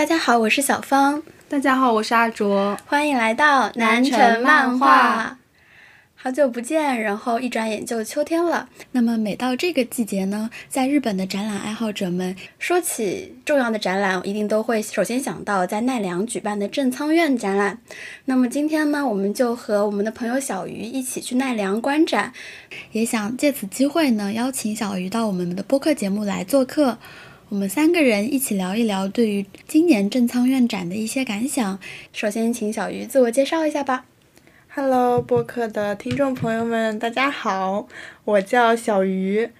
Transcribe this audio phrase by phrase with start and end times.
[0.00, 1.22] 大家好，我是小芳。
[1.46, 2.74] 大家好，我是阿卓。
[2.86, 5.36] 欢迎来到南城漫画。
[6.14, 8.66] 好久不见，然后一转眼就秋天了。
[8.92, 17.78] 那么每到这个季节呢，在日本的展览爱好者们说起重要的展览，一定都会首先想到在奈良举办的正仓院展览。
[18.24, 22.32] 那么今天呢，我们就和我们的朋友小鱼一起去奈良观展，
[22.92, 26.96] 也想借此机会呢，邀请小鱼到我们的播客节目来做客。
[27.50, 31.80] 我们三个人一起聊一聊对于今年正仓院展的一些感想。
[32.12, 34.04] 首先，请小鱼自我介绍一下吧。
[34.72, 37.88] Hello，播客的听众朋友们，大家好，
[38.24, 39.50] 我叫小鱼，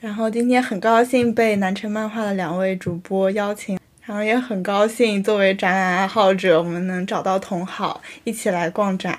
[0.00, 9.18] 然后今天很高兴被南城漫画的两位主播邀请，然后也很高兴作为展览爱好者，我们能找到同好一起来逛展。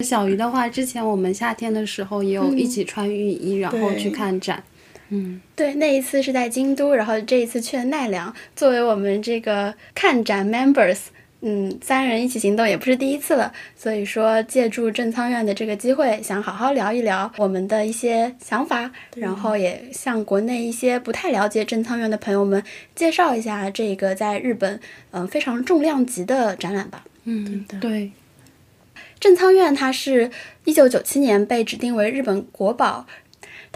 [0.00, 4.62] 小鱼的话，之前我们夏天的时候也有一起穿浴衣，然后去看展。
[5.10, 10.98] 嗯，对，那一次是在京都，然后这一次去了奈良，作为我们这个看展 members。
[11.46, 22.62] 嗯，三人一起行动也不是第一次了，所以说借助正仓院的这个机会，想好好聊一聊我们的一些想法，然后也向国内一些不太了解正仓院的朋友们
[22.94, 27.04] 介绍一下这个在日本嗯非常重量级的展览吧。
[27.24, 28.12] 嗯，对。
[29.20, 30.30] 正仓院它是
[30.64, 33.06] 一九九七年被指定为日本国宝，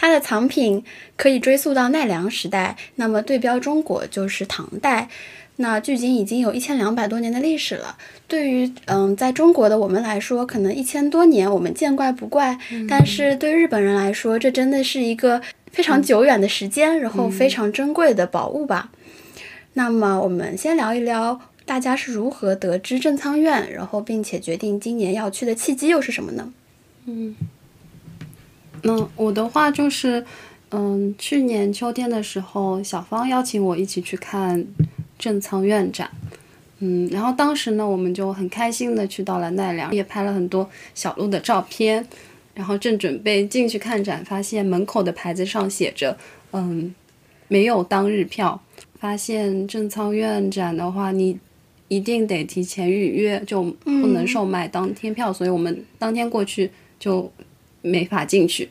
[0.01, 0.85] 它的藏品
[1.17, 5.09] 可以追溯到奈良时代，那么对标中国就是唐代。
[5.57, 7.99] 那距今已经有一千两百多年的历史了。
[8.29, 12.57] 对于嗯，在中国的我们来说，可能一千多年我们见怪不怪，
[12.89, 18.93] 但是对日本人来说，这真的是一个非常久远的时间，然后非常珍贵的宝物吧。
[19.73, 26.53] 那么，我们先聊一聊大家是如何得知正仓院，然后并且决定今年要去的契机又是什么呢？
[27.07, 27.35] 嗯，
[28.83, 30.25] 那我的话就是，
[30.71, 34.67] 嗯，去年秋天的时候，小芳邀请我一起去看。
[35.19, 36.09] 正仓院展，
[36.79, 42.06] 嗯，然后当时呢，我们就很开心的去到了奈良，也拍了很多小鹿的照片，
[42.55, 46.16] 然后正准备进去看展，发现门口的牌子上写着，
[46.53, 46.95] 嗯，
[47.49, 48.62] 没有当日票。
[49.00, 51.37] 发现正仓院展的话，你
[51.89, 57.28] 一定得提前预约，就不能售卖当天票，所以我们当天过去就
[57.83, 58.69] 没法进去。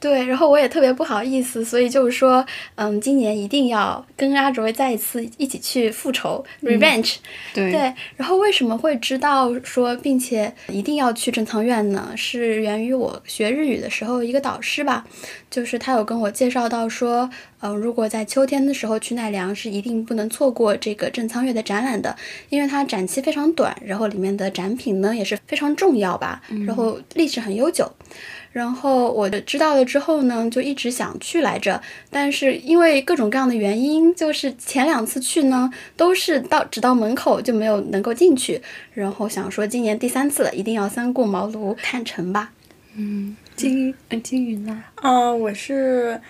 [0.00, 0.24] 对。
[0.26, 2.44] 然后我也特别不好意思，所以就是说，
[2.76, 7.16] 嗯，今年一定要跟阿卓再一次一起去复仇，revenge。
[7.54, 7.70] 对。
[7.72, 7.92] 对。
[8.16, 12.12] 然后为什么会知道说，并且一定要去正仓院呢？
[12.16, 15.06] 是源于我学日语的时候一个导师吧，
[15.50, 17.28] 就是他有跟我介绍到说，
[17.60, 22.14] 嗯，如果在秋天的时候去奈良，是一定不能错过这个正仓院的展览的，
[22.48, 27.90] 因为它展期非常短，然后里面的展品呢也是非常重要吧，然后历史很悠久。
[28.58, 31.80] 然后我知道了之后呢，就一直想去来着，
[32.10, 38.60] 但是因为各种各样的原因，就是前两次去呢，都是到只到门口就没有能够进去。
[38.94, 42.50] 然后想说今年第三次了，一定要三顾茅庐看城吧。
[42.96, 44.82] 嗯，金嗯金云呢？
[44.96, 46.20] 啊，我是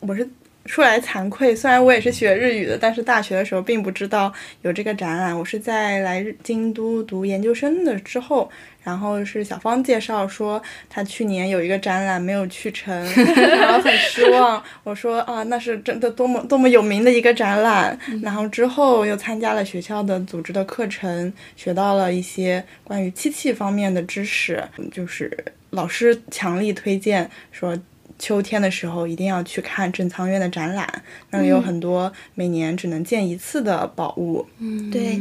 [0.00, 0.28] 我是。
[0.66, 4.32] 说来惭愧，虽然我也是学日语的，但是大学的时候并不知道
[4.62, 5.36] 有这个展览。
[5.36, 8.50] 我是在来京都读研究生的之后，
[8.82, 12.94] 然后是小芳介绍说她去年有一个展览没有去成，
[13.34, 14.62] 然后很失望。
[14.82, 17.98] 我说啊，那是真的多么多么有名的一个展览。
[18.22, 24.62] 然后之后又参加了学校的组织的课程，学到了一些关于漆器方面的知识，
[24.92, 25.36] 就是
[25.70, 27.76] 老师强力推荐说。
[28.18, 34.46] 秋天的时候一定要去看正仓院的展览，那里有很多每年只能见一次的宝物。
[34.58, 35.20] 嗯，对，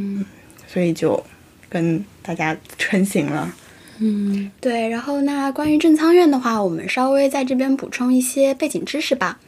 [0.67, 1.22] 所以就
[1.69, 3.53] 跟大家成型了。
[4.00, 4.88] 嗯，对。
[4.89, 9.39] 然后那关于正仓院的话，我们稍微在这边补充一些背景知识吧。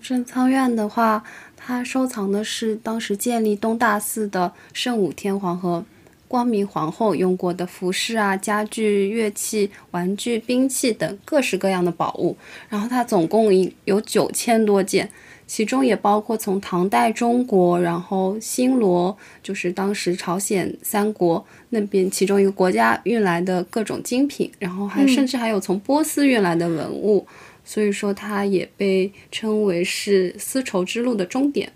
[0.00, 1.22] 正仓院的话，
[1.56, 5.84] 它收藏的是当时建立东大寺的圣武天皇和。
[6.32, 12.34] 光明皇后用过的服饰啊、家具、乐器、玩具、兵器等各式各样的宝物，
[12.70, 13.52] 然后它总共
[13.84, 15.10] 有九千多件，
[15.46, 27.26] 其中也包括从唐代中国，然后新罗，就是当时朝鲜三国那边其中一个国家运来的各种精品，然后还甚至还有从波斯运来的文物，
[27.62, 31.70] 所以说它也被称为是丝绸之路的终点。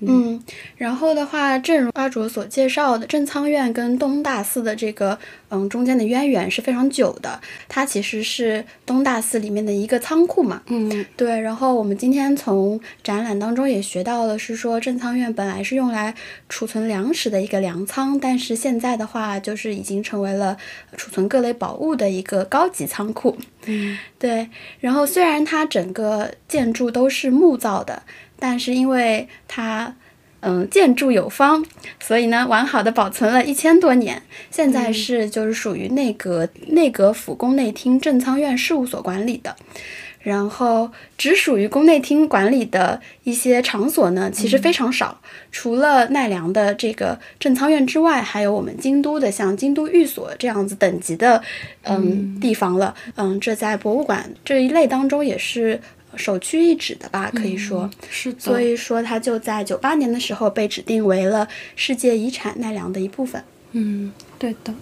[0.00, 0.38] 嗯，
[0.76, 7.40] 然后的话，正如阿卓所介绍的，正仓院跟东大寺的这个嗯中间的渊源是非常久的。
[7.66, 10.60] 它其实是东大寺里面的一个仓库嘛。
[10.66, 11.40] 嗯，对。
[11.40, 16.14] 然后我们今天从展览当中也学到了，是说正仓院本来是用来
[16.48, 20.58] 储存粮食的一个粮仓，但是现在的话，就是已经成为了
[20.96, 23.36] 储存各类宝物的一个高级仓库。
[23.66, 24.48] 嗯，对。
[24.80, 28.02] 然后虽然它整个建筑都是木造的。
[28.38, 29.96] 但是因为它，
[30.40, 31.64] 嗯建筑有方，
[31.98, 34.22] 所以呢完好的保存了一千多年。
[34.50, 39.56] 现在是就是属于内阁内阁府宫内厅正仓院事务所管理的。
[40.26, 45.20] 然后，只属于宫内厅管理的一些场所呢，其实非常少。
[45.52, 51.40] 除了奈良的这个正仓院之外，还有我们京都的像京都御所这样子等级的
[51.84, 52.92] 嗯地方了。
[53.14, 55.80] 嗯，这在博物馆这一类当中也是
[56.16, 57.88] 首屈一指的吧，可以说。
[58.10, 58.40] 是的。
[58.40, 61.46] 所以说，它就在九八年的时候被指定为了
[61.76, 63.40] 世界遗产奈良的一部分。
[63.70, 64.74] 嗯，对的。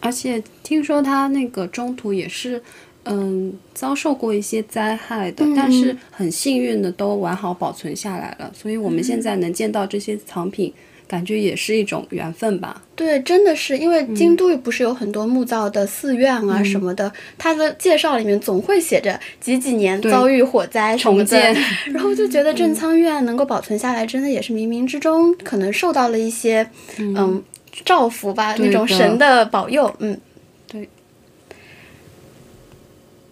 [0.00, 2.62] 而且听说它那个中途也是。
[3.04, 10.72] 嗯，遭受过一些灾害的，但是很幸运的都完好保存下来了，所以我们现在能见到这些藏品，
[11.08, 12.82] 感觉也是一种缘分吧。
[12.94, 21.38] 对，真的是因为京都不是有很多木造的寺院啊什么的，它的介绍里面总会写着几几年遭遇火灾什么的，
[21.92, 26.68] 然后就觉得正仓院能够保存下来，真的也是冥冥之中可能受到了一些
[26.98, 27.42] 嗯。
[27.84, 30.20] 照福吧，那种神的保佑，嗯。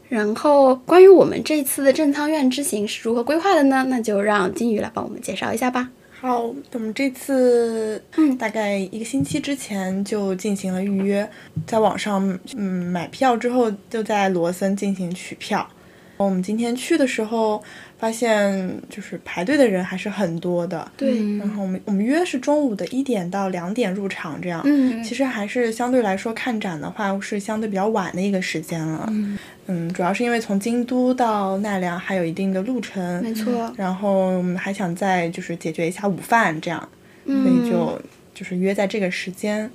[0.08, 3.84] 然后，关于我们这次的正仓院之行是如何规划的呢？
[3.88, 5.90] 那就让金鱼来帮我们介绍一下吧。
[6.20, 11.28] 好，我们这次嗯，大概一个星期之前就进行了预约，
[11.66, 15.68] 在网上嗯买票之后，就在罗森进行取票。
[16.16, 17.62] 我们今天去的时候。
[17.98, 21.36] 发现就是排队的人还是很多的，对。
[21.36, 33.72] 然后我们我们约是中午的一点到两点入场，这样，嗯，其实还是相对来说看展的话是相对比较晚的一个时间了，嗯，嗯，主要是因为从京都到奈良还有一定的路程，没错。
[33.76, 36.88] 然后我们还想再就是解决一下午饭这样，
[37.26, 38.00] 所以就
[38.32, 39.68] 就是约在这个时间。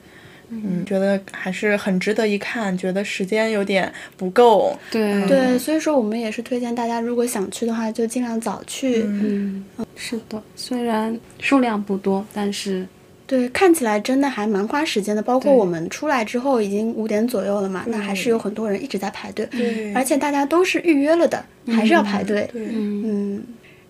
[0.63, 4.77] 嗯，觉得还是很值得一看，觉得时间有点不够。
[4.91, 9.03] 对对，所以说我们也是推荐大家，如果想去的话，就尽量早去。
[9.03, 9.65] 嗯，
[9.95, 12.85] 是的，虽然数量不多，但是
[13.25, 15.21] 对，看起来真的还蛮花时间的。
[15.21, 19.45] 包括我们出来之后已经五点左右了嘛，那还是有很多人一直在排队。
[19.51, 22.47] 对，而且大家都是预约了的，还是要排队。
[22.51, 23.43] 对，嗯。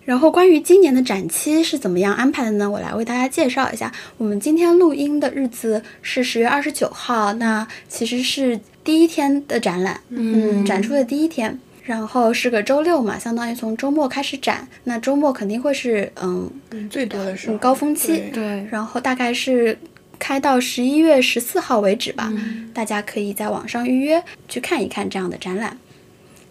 [0.04, 2.70] 然后关于今年的展期是怎么样安排的呢？
[2.70, 3.92] 我来为大家介绍一下。
[4.18, 11.58] 我们今天录音的日子是十月二十九号，那其实是第一天的展览，嗯，展出的第一天。
[11.84, 14.66] 然后是个周六嘛，相当于从周末开始展。
[14.84, 16.50] 那周末肯定会是嗯
[16.88, 18.66] 最多的是高峰期，对。
[18.70, 19.78] 然后大概是
[20.18, 22.32] 开到十一月十四号为止吧，
[22.72, 25.76] 大家可以在网上预约去看一看这样的展览。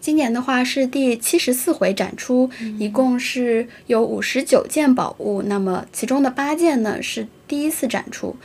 [0.04, 8.36] 今年的话是第七十四回展出，一共是有五十九件宝物，那么其中的八件呢是第一次展出。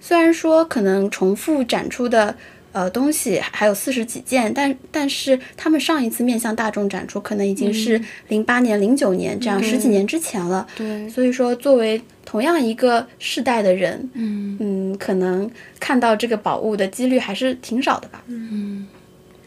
[0.00, 2.34] 虽然说可能重复展出的
[2.72, 10.66] 呃东西还有四十几件，但但是他们上一次面向大众展出可能已经是零八年、零九年这样十几年之前了。
[10.74, 15.48] 对，所以说作为同样一个世代的人，嗯嗯，可能
[15.78, 18.24] 看到这个宝物的几率还是挺少的吧。
[18.26, 18.75] 嗯。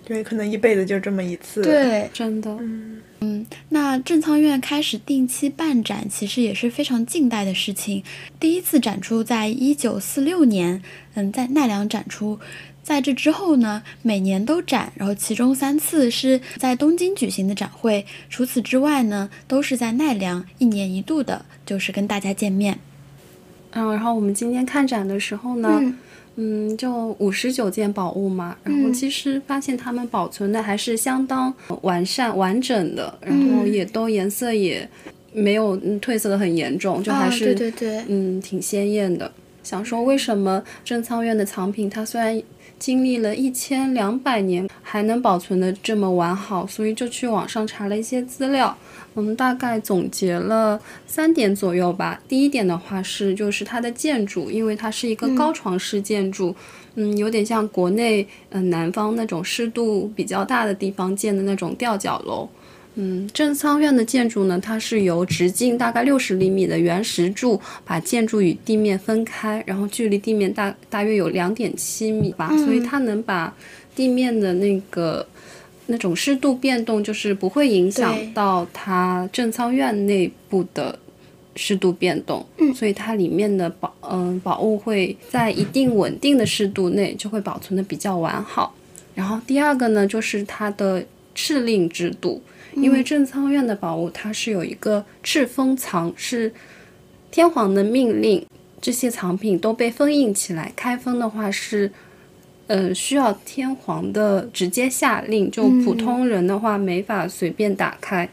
[0.10, 1.62] 对，可能一辈子就这么一次。
[1.62, 2.50] 对，真的。
[2.60, 8.04] 嗯嗯，那正仓院开始定期办展，其实也是非常近代的事情。
[8.40, 10.82] 第一次展出在一九四六年，
[11.14, 12.40] 嗯，在奈良展出。
[12.82, 18.04] 在这之后呢，每年都展，然后其中三次是在东京举行的展会。
[18.32, 22.80] 除此之外呢，都是在奈良一年一度的，就是跟大家见面。
[23.74, 25.78] 嗯，然后我们今天看展的时候呢。
[25.80, 25.96] 嗯，
[26.78, 34.88] 就五十九件宝物嘛，然后其实发现它们保存的还是相当完善完整的，然后也都颜色也
[35.34, 39.32] 没有褪色的很严重，就还是对对对，嗯，挺鲜艳的。
[39.64, 42.42] 想说为什么正仓院的藏品它虽然
[42.80, 48.76] 经历了一千两百年还能保存的这么完好，所以就去网上查了一些资料。
[49.20, 52.18] 我们大概总结了三点左右吧。
[52.26, 56.56] 第一点的话是，就是它的建筑，因为它是一个高床式建筑，
[56.96, 62.48] 嗯，有点像国内嗯南方那种湿度比较大的地方建的那种吊脚楼。
[62.96, 73.54] 嗯，正仓院的建筑呢，它是由直径大概六十厘米的圆石柱把建筑与地面分开，然后距离地面大大约有两点七米吧，所以它能把
[73.94, 75.28] 地面的那个。
[75.92, 80.98] 那种湿度变动就是不会影响到它正仓院内部的
[81.56, 88.76] 湿度变动，所以它里面的宝嗯宝物会在一定稳定的湿度内就会保存的比较完好。
[89.16, 91.04] 然后第二个呢，就是它的
[91.36, 92.40] 敕令制度，
[92.76, 96.54] 因为正仓院的宝物它是有一个敕封藏，是
[97.32, 98.46] 天皇的命令，
[98.80, 101.92] 这些藏品都被封印起来，开封的话是。
[102.70, 108.30] 呃，需要天皇的直接下令，就普通人的话没法随便打开。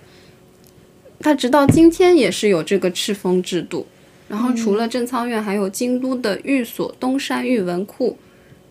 [1.21, 3.87] 他直到今天也是有这个敕封制度，
[4.29, 8.19] 然后除了正仓院，还有京都的御所东山御文库，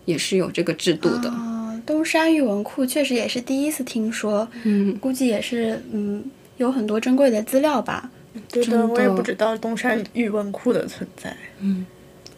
[0.04, 1.28] 也是有这个制度的。
[1.30, 6.24] 哦，东山御文库确实也是第一次听说，嗯，估计也是嗯
[6.58, 8.08] 有很多珍贵的资料吧。
[8.52, 11.36] 对的，我也不知道东山御文库的存在。
[11.60, 11.84] 嗯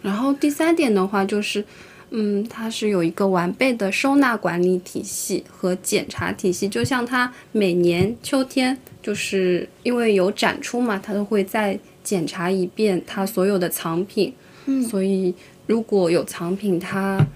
[0.00, 1.62] 然后第三点的话就是，
[2.10, 14.32] 嗯，它是有一个完备的收纳管理体系和检查体系，就像它每年秋天，就是因为有展出嘛，它都会再检查一遍它所有的藏品，
[14.64, 15.34] 嗯所以
[15.66, 17.26] 如果有藏品它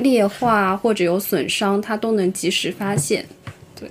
[0.00, 3.24] 劣化或者有损伤，它都能及时发现。
[3.74, 3.90] 对，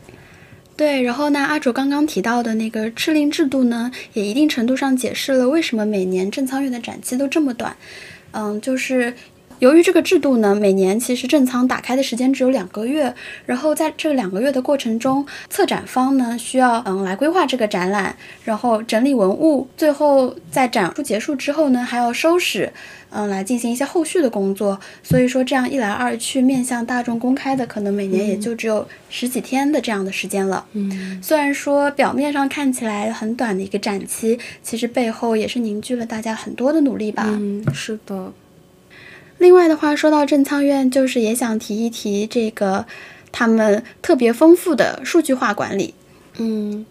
[0.76, 7.76] 对然后呢，阿卓刚刚提到的那个赤令制度呢，也一定程度上解释了为什么每年正仓院的展期都这么短。
[8.32, 9.14] 嗯，就是
[9.60, 13.14] 由于这个制度呢，每年其实正仓打开的时间只有两个月，
[13.46, 22.72] 然后在这两个月的过程中，策展方呢需要嗯来规划这个展览，然后整理文物，最后在展出结束之后呢，还要收拾。
[23.10, 30.66] 嗯，来进行一些后续的工作，所以说这样一来二去，面向大众公开的，可能每年也就只有十几天的这样的时间了。
[30.74, 37.24] 嗯，虽然说表面上看起来很短的一个展期，其实背后也是凝聚了大家很多的努力吧。
[37.28, 38.34] 嗯，是的，
[39.38, 42.86] 另外的话，说到正仓院，就是也想提一提这个
[43.32, 45.94] 他们特别丰富的数据化管理。
[46.38, 46.86] 嗯，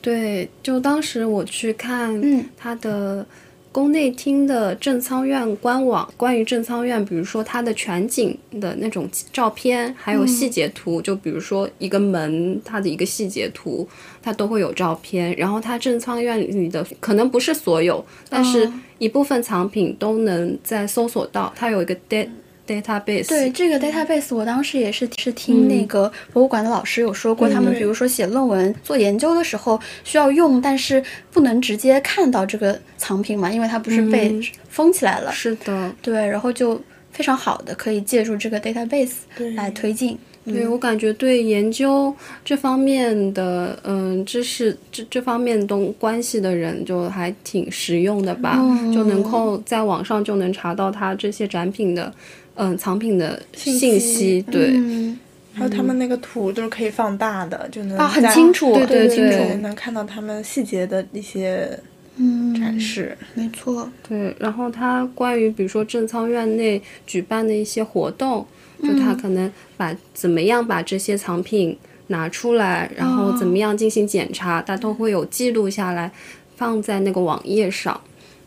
[0.00, 3.26] 对，就当时我去看嗯它的
[3.72, 13.88] 宫内厅的正仓院官网，关于正仓院，比如说它的全景的那种照片，还有细节图，就比如说一个门它的一个细节图，
[14.22, 15.34] 它都会有照片。
[15.36, 22.28] 然后它正仓院里的可能不是所有，但是一部分藏品都能在搜索到，它有一个 dat
[22.72, 23.28] database。
[23.28, 35.32] 对这个 database，我当时也是是听那个博物馆的老师有说过，他们比如说写论文、做研究的时候需要用，但是不能直接看到这个藏品嘛，因为它不是被封起来了。
[35.32, 39.12] 是的，对，然后就非常好的可以借助这个 database
[39.54, 40.18] 来推进。
[40.44, 42.12] 对我感觉对研究
[42.44, 48.56] 这方面的嗯知识这这方面东关系的人就还挺实用的吧，
[48.92, 52.12] 就能够在网上就能查到它这些展品的
[52.54, 55.18] 嗯藏品的信息息，对，嗯，
[55.54, 61.78] 还有他们那个图都是可以放大的，就能啊很清楚对对清楚对能看到他们细节的一些
[62.16, 63.16] 嗯展示。
[63.34, 63.88] 没错。
[64.06, 68.46] 对，然后他关于比如说正仓院内举办的一些活动，
[68.82, 71.76] 就他可能把怎么样把这些藏品
[72.08, 76.10] 拿出来，然后怎么样进行检查，他都会有记录下来，
[76.56, 77.98] 放在那个网页上。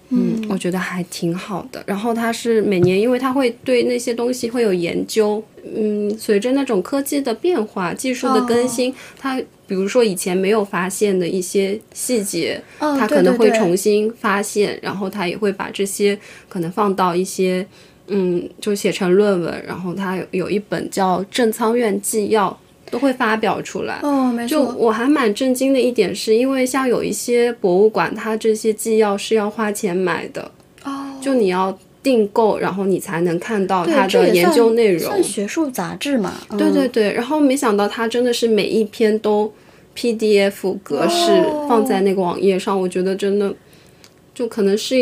[0.10, 1.84] 嗯，我觉得还挺好的。
[1.88, 5.44] 然后他是每年，因为他会对那些东西会有研究，
[5.76, 17.66] 嗯，随着那种科技的变化、技术的更新，它比如说以前没有发现的一些细节，嗯他可能会重新发现，然后他也会把这些可能放到一些，
[18.08, 22.50] 嗯，就写成论文，然后他有有一本叫《正仓院纪要》，
[22.92, 24.00] 都会发表出来。
[24.04, 24.64] 哦，没就。
[24.64, 30.52] 我还蛮震惊的一点是，因为像有一些博物馆，它这些纪要是要花钱买的，
[30.84, 35.02] 哦，就你要订购，然后你才能看到它的研究内容。
[35.02, 36.34] 算学术杂志嘛？
[36.52, 39.52] 对对嗯对，然后没想到它真的是每一篇都
[39.98, 43.54] PDF 格式哦放在那个网页上，我觉得真的
[44.34, 44.96] 就可能是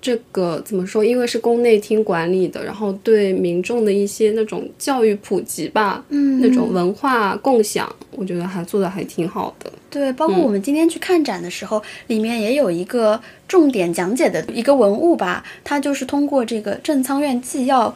[0.00, 1.04] 这个怎么说？
[1.04, 9.70] 因为是宫内厅管理的，然后对民众的一些那种教育普及吧，嗯，那种文化共享，我觉得还做的还挺好的。
[9.90, 17.92] 对，包括我们今天去看展的时候，里面也有一个重点讲解的一个文物吧，它就是通过这个正仓院纪要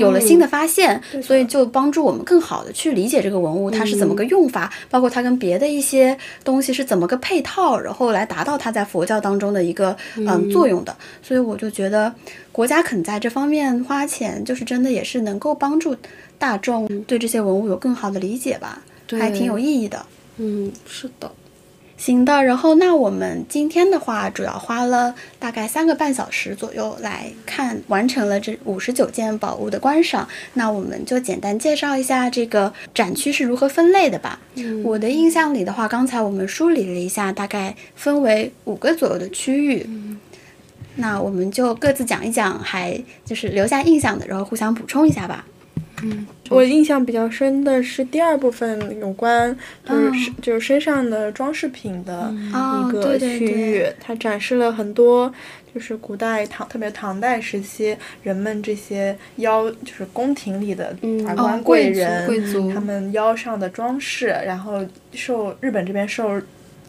[0.00, 10.92] 有了新的发现，所以就帮助我们更好的去理解这个文物它是怎么个用法，包括它跟别的一些东西是怎么个配套，然后来达到它在佛教当中的一个嗯作用的。
[11.22, 12.12] 所以我就觉得
[12.50, 15.94] 国家肯在这方面花钱，就是真的也是能够帮助
[16.36, 18.82] 大众对这些文物有更好的理解吧，
[19.12, 20.04] 还挺有意义的。
[20.38, 21.30] 嗯，是的。
[21.96, 30.28] 行的，然后那我们今天的话，主要花了大概三个半小时左右来看，完成了这五十九件宝物的观赏。
[30.54, 34.38] 那我们就简单介绍一下这个展区是如何分类的吧。
[34.84, 39.88] 我的印象里的话，刚才我们梳理了一下，大概分为五个左右的区域。
[40.96, 45.46] 那我们就各自讲一讲，还就是留下印象的，然后互相补充一下吧。
[46.50, 55.32] 我印象比较深的是第二部分有关就是就是身上的装饰品的哦一个区域，它展示了很多
[55.74, 66.40] 就是古代唐特别唐代时期人们这些腰就是宫廷里的嗯达官哦贵人、贵族他们腰上的装饰，然后受日本这边受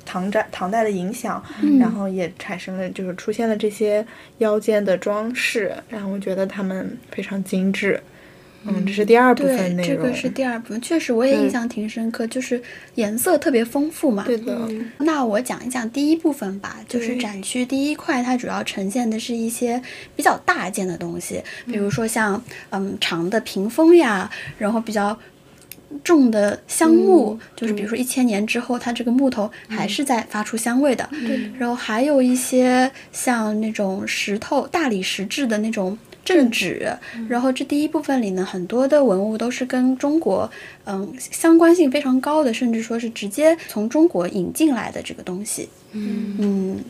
[0.06, 4.06] 唐代唐代的影响，嗯然后也产生了就是出现了这些
[4.38, 8.00] 腰间的装饰，然后我觉得他们非常精致。
[8.68, 10.04] 嗯，这是第二部分，内容。
[10.04, 12.62] 这个是第二部分，确实我也印象挺深刻，就是
[12.96, 14.24] 颜色特别丰富嘛。
[14.26, 14.70] 对的，
[15.00, 19.82] 那我讲一讲第一部分吧，就是展区第一块，它主要呈现的是一些
[20.16, 25.18] 比较大件的东西，比如说像嗯长的屏风呀，然后比较
[26.04, 31.08] 重的香木，就是比如说一千年之后，它这个木头还是在发出香味的。
[31.12, 35.98] 对然后还有一些像那种石头大理石质的那种
[36.28, 36.92] 镇纸，
[37.30, 40.52] 然后这第一部分里呢，很多的文物都是跟中国
[40.84, 45.70] 嗯相关性非常高的，甚至说是直接从中国引进来的这个东西。
[45.94, 46.84] 嗯。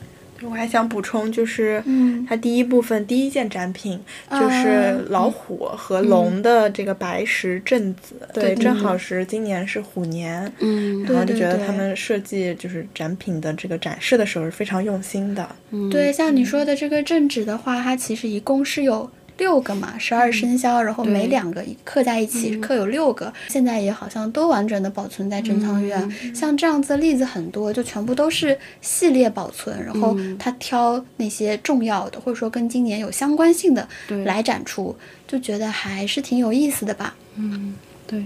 [0.44, 2.24] 我还想补充，就是嗯。
[2.30, 11.04] 它第一部分第一件展品啊就是老虎和龙的这个白石镇子，对，对正好是今年是虎年，嗯。
[11.06, 15.50] 然后就觉得他们设计就是展品的这个展示的时候是非常用心的。
[15.90, 23.32] 对，像你说的这个镇纸的话，它其实一共是有六个嘛，十二生肖，然后每两个刻在一起，刻有六个。
[23.48, 26.36] 现在也好像都完整的保存在珍藏院。
[26.36, 34.24] 像这样子的例子很多，就全部都是系列保存，然后他挑那些重要的，或者说跟今年有相关性的对。
[34.26, 34.96] 来展出，
[35.28, 37.16] 就觉得还是挺有意思的吧。
[37.36, 37.76] 嗯
[38.06, 38.24] 对，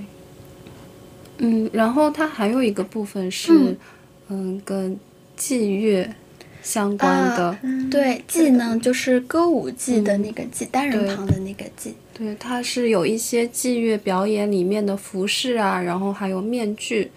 [1.37, 3.77] 嗯，然后它还有一个部分是，嗯。
[4.33, 4.97] 嗯，跟
[5.35, 6.09] 祭乐
[6.61, 11.95] 相关的，啊对，技呢就是歌舞伎的那个祭，单人旁的那个伎。
[12.13, 17.11] 对，它是有一些伎乐表演里面的服饰啊，然后还有面具。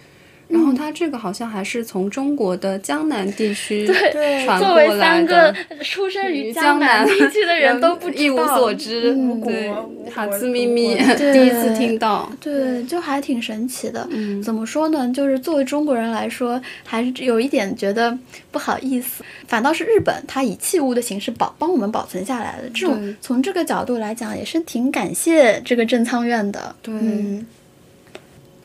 [0.55, 9.73] 然后它这个好像还是从中国的江南地区对传作为三个，出生于江江南南地区的人都不知道，一无所知，嗯对，
[10.11, 14.07] 哈兹咪咪第一次听到，对，就还挺神奇的。
[14.11, 15.11] 嗯怎么说呢？
[15.13, 18.17] 就是作为中国人来说，还是有一点觉得
[18.51, 19.25] 不好意思。
[19.49, 22.63] 反倒是日本，它以器物的形式保帮我们保存下来了。
[22.73, 26.75] 这种从这个角度来讲，也是挺感谢这个正仓院的。
[26.83, 27.45] 对嗯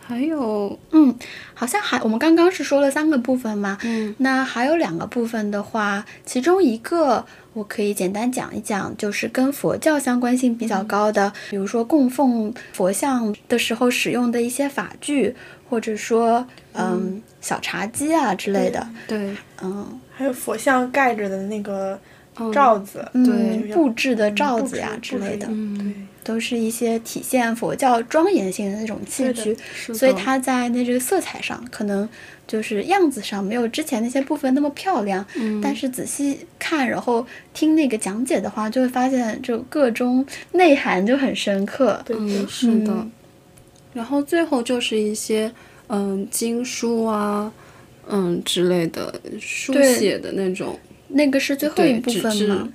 [0.10, 1.16] 还有，嗯，
[1.54, 4.16] 好像还我们刚刚是说了三个部分嘛，嗯。
[4.18, 15.36] 那还有两个部分的话，其中一个我可以简单讲一讲，就是跟佛教相关性比较高的，比如说供奉佛像的时候使用的一些法具，
[15.70, 17.22] 或者说嗯。
[17.42, 19.98] 小茶几啊之类的，对，嗯。
[20.12, 21.98] 还有佛像盖着的那个
[22.38, 29.58] 嗯罩子，嗯对布置的罩子呀置之类的，嗯，都是一些体现佛教庄严性的那种器具，
[29.92, 32.08] 所以它在那这个色彩上，可能
[32.46, 35.26] 就是样子上没有之前那些部分那么漂亮。
[35.38, 42.00] 嗯但是仔细看，然后听那个讲解的话，就会发现就个中内涵就很深刻。
[42.06, 42.94] 对嗯，是的。
[42.94, 43.12] 嗯
[43.92, 45.52] 然后最后就是一些
[45.88, 47.52] 嗯经书啊，
[48.08, 52.70] 嗯之类的书写的那种，那个是最后一部分嘛。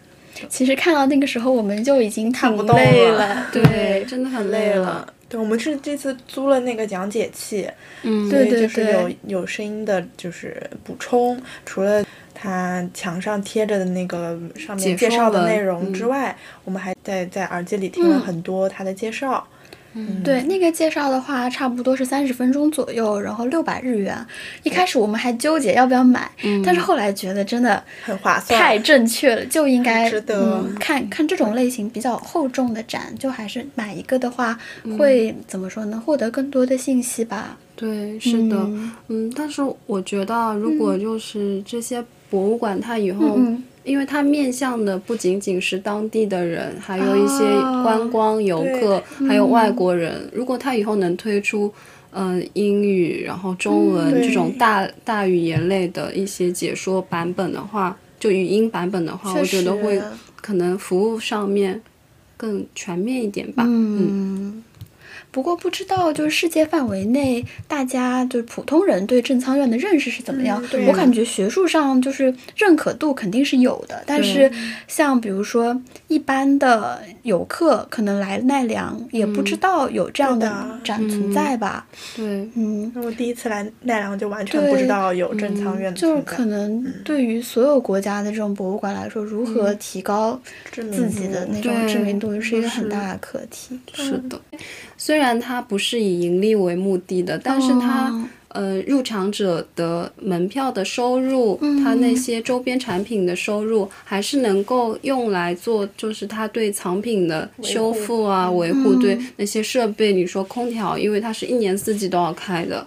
[0.48, 5.06] 其实看到那个时候，我们就已经看不动累了对，真的很累累了。。
[5.28, 7.68] 对，我们是这次租了那个讲解器，
[8.02, 16.08] 嗯，对对就是有有声音的，就是补充，除了它墙上贴着的那个上面介绍的内容之嗯。
[16.08, 18.20] 外，我们还在在耳机里听了嗯。
[18.20, 19.46] 很多它的介绍。
[19.94, 24.14] 嗯，对那个介绍的话，差不多是三十分钟左右，然后六百日元。
[24.62, 26.30] 一开始我们还纠结要不要买，
[26.64, 28.60] 但是后来觉得真的很划算。
[28.60, 34.58] 太正确了，就应该值得嗯、看看这种类型比较厚重的展，就还是买一个的话，
[34.98, 36.02] 会怎么说呢？
[36.04, 37.56] 获得更多的信息吧。
[37.76, 50.28] 对，是的，嗯嗯，但是我觉得啊，如果就是这些博物馆，它以后，嗯因为它面向的不仅仅是当地的人，还有一些哦观光游客，对还有外国人。
[50.32, 51.72] 如果它以后能推出，
[52.12, 60.00] 嗯、英语，然后中文、嗯这种大大语言类的一些解说版本的话，就语音版本的话，我觉得会
[60.40, 61.82] 可能服务上面
[62.36, 63.64] 更全面一点吧。
[63.66, 64.64] 嗯嗯。
[65.34, 70.62] 不过不知道，就是世界范围内，大家就是普通人对正仓院的认识是怎么样？
[70.86, 74.48] 我感觉学术上就是认可度肯定是有的，但是
[74.86, 81.84] 像比如说一般的游客可能来奈良也不知道有这样的展存在吧？
[82.14, 93.80] 对，嗯，那我第一次来奈良就完全不知道有正仓院的就是存在可能对于所有国家的这种博物馆来说，如何提高自己的那种知名度是一个很大的课题。
[93.94, 94.38] 是的，
[94.96, 98.24] 虽然它不是以盈利为目的的，但是它、哦。
[98.54, 112.86] 呃入场者的门票的收入，它那些周边产品的收入，还是能够用来做，就是它对藏品的修复啊、维护，对那些设备，你说空调，因为它是一年四季都要开的。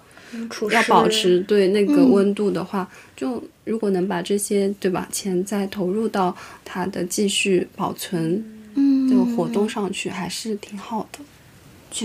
[0.72, 2.12] 要保持对那个嗯。
[2.14, 5.06] 温度的话，就如果能把这些对吧？
[5.12, 8.42] 钱再投入到它的继续保存
[8.76, 9.10] 嗯。
[9.10, 11.20] 这个活动上去，还是挺好的。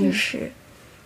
[0.01, 0.53] 确实。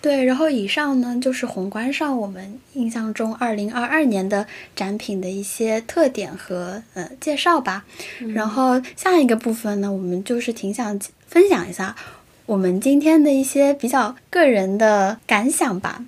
[0.03, 4.47] 对，然后以上呢就是宏观上我们印象中二零二二年的
[4.77, 7.85] 展品的一些特点和呃介绍吧。
[8.33, 10.97] 然后下一个部分呢，我们就是挺想
[11.27, 11.97] 分享一下
[12.45, 16.05] 我们今天的一些比较个人的感想吧。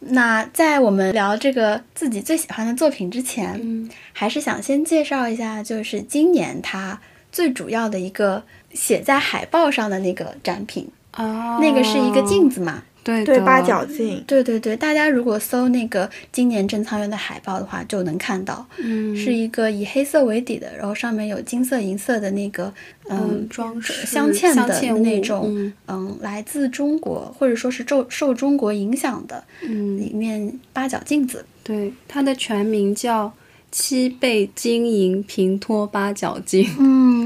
[0.00, 12.82] 那在我们聊这个自己最喜欢的作品之前，嗯还是想先介绍一下，就是今年它最主要的一个写在海报上的那个展品，啊，那个是一个镜子嘛。
[13.04, 22.72] 对对八角镜，对对对，大家如果搜那个今年珍藏园的海报的话，就能看到，嗯是一个以黑色为底的，然后上面有金色、银色的那个，
[23.10, 31.44] 嗯嗯，装饰镶嵌的那种，嗯嗯，来自中国或者说是受受中国影响的，嗯里面八角镜子。
[31.62, 33.30] 对，它的全名叫
[33.70, 36.66] 七倍金银平托八角镜。
[36.78, 37.23] 嗯，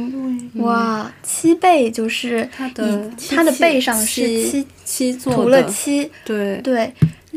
[0.57, 6.93] 哇，七倍就是它的它的背上是七七七做涂了的，漆，对，对，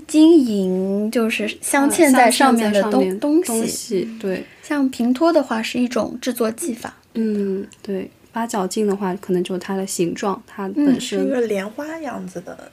[0.07, 3.67] 金银就是镶嵌在上面的东东西。
[3.67, 6.95] 西，对，像平托的话是一种制作技法。
[7.13, 8.09] 嗯，对。
[8.33, 12.71] 八角镜的话，可能就是它的形状，它嗯本是一个莲花样子的，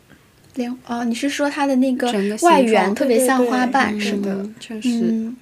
[0.54, 4.12] 莲哦，你是说它的那个整个形外状缘特别像花瓣是？
[4.18, 5.36] 的嗯确实，嗯，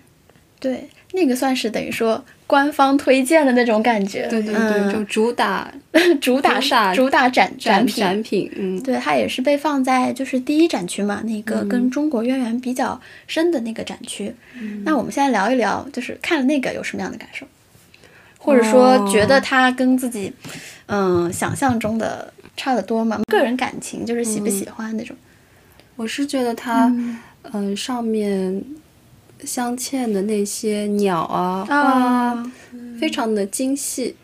[0.59, 4.27] 对，那个算是等于说官方推荐的那种感觉。
[4.29, 5.73] 对对对，嗯就主打
[6.21, 7.97] 主打啥主打展展品。
[7.97, 14.35] 展品，嗯，对，它也是被放在就是第一展区嘛，那个跟中国渊源比较深的那个展区。
[14.85, 17.47] 那我们现在聊一聊，就是看了那个有什么样的感受，
[18.39, 20.33] 或者说觉得它跟自己
[20.87, 23.21] 嗯想象中的差得多吗？
[23.27, 25.17] 个人感情就是喜不喜欢那种。
[25.97, 26.93] 我是觉得它，
[27.53, 28.63] 嗯、上面
[29.45, 32.53] 镶嵌的那些鸟啊、花啊，啊，
[32.99, 34.15] 非常的精细，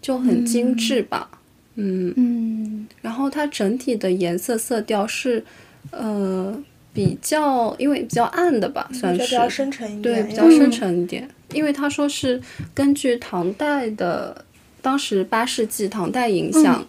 [0.00, 1.28] 就很精致吧。
[1.74, 5.44] 嗯，嗯然后它整体的颜色色调是，
[5.90, 6.56] 呃，
[6.92, 11.28] 比较因为比较暗的吧，算是比较深沉一点对，比较深沉一点。
[11.52, 12.40] 因为他说是
[12.72, 14.44] 根据唐代的，
[14.80, 16.84] 当时八世纪唐代影响，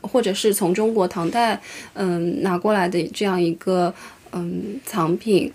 [0.00, 1.60] 或者是从中国唐代
[1.94, 3.92] 嗯拿过来的这样一个
[4.32, 5.52] 嗯藏品。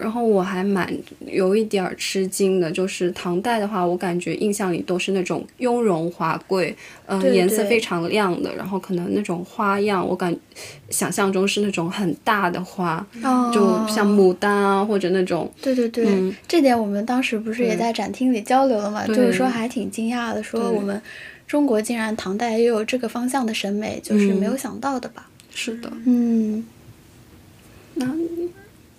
[0.00, 0.92] 然后我还蛮
[1.26, 6.74] 有一点儿吃惊的，就是唐代的话，我感觉印象里都是那种雍容华贵，
[7.06, 10.34] 嗯、颜色非常亮的，然后可能那种花样，我感
[10.90, 13.60] 想象中是那种很大的花，哦，就
[13.92, 19.06] 像牡丹啊，或者那种对对对，嗯这点我们当时不是也在展厅里交流了嘛？
[19.06, 21.00] 就是说还挺惊讶的，说我们
[21.46, 25.28] 中国竟然唐代也有这个方向的审美，就是没有想到的吧？
[25.54, 26.64] 是的，嗯
[27.94, 28.06] 那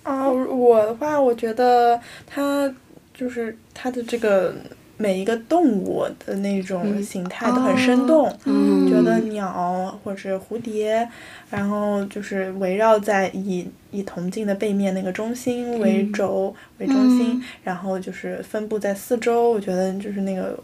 [0.06, 2.72] 啊，我的话，我觉得它
[3.12, 4.54] 就是它的这个
[4.96, 8.76] 每一个动物的那种形态都很生动，嗯。
[8.88, 11.06] 觉得鸟或者是蝴蝶，
[11.50, 20.58] 然后就是围绕在以以铜镜的背面那个中心为轴、为中心，嗯然后就是分布在四周，我觉得就是那个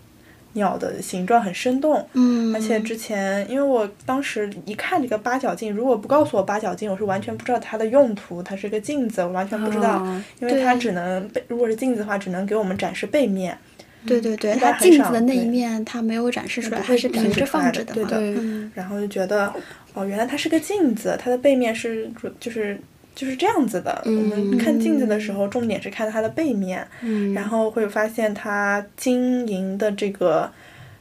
[0.54, 2.06] 鸟的形状很生动。
[2.12, 13.56] 嗯，而且之前，因为我当时一看这个八角镜，如果不告诉我八角镜，我是完全不知道它的用途，它是个镜子，我完全不知道，啊因为它只能背，如果是镜子的话，只能给我们展示背面，
[14.06, 17.86] 对对对，一它镜子的那一面它没有展示出来，它是平着放着嘛。
[17.86, 18.70] 的对的对嗯。
[18.74, 19.52] 然后就觉得，
[19.94, 22.78] 哦，原来它是个镜子，它的背面是主就是
[23.14, 24.02] 就是这样子的。
[24.04, 30.50] 我们看镜子的时候，重点是看它的背面，嗯，然后会发现它金银的这个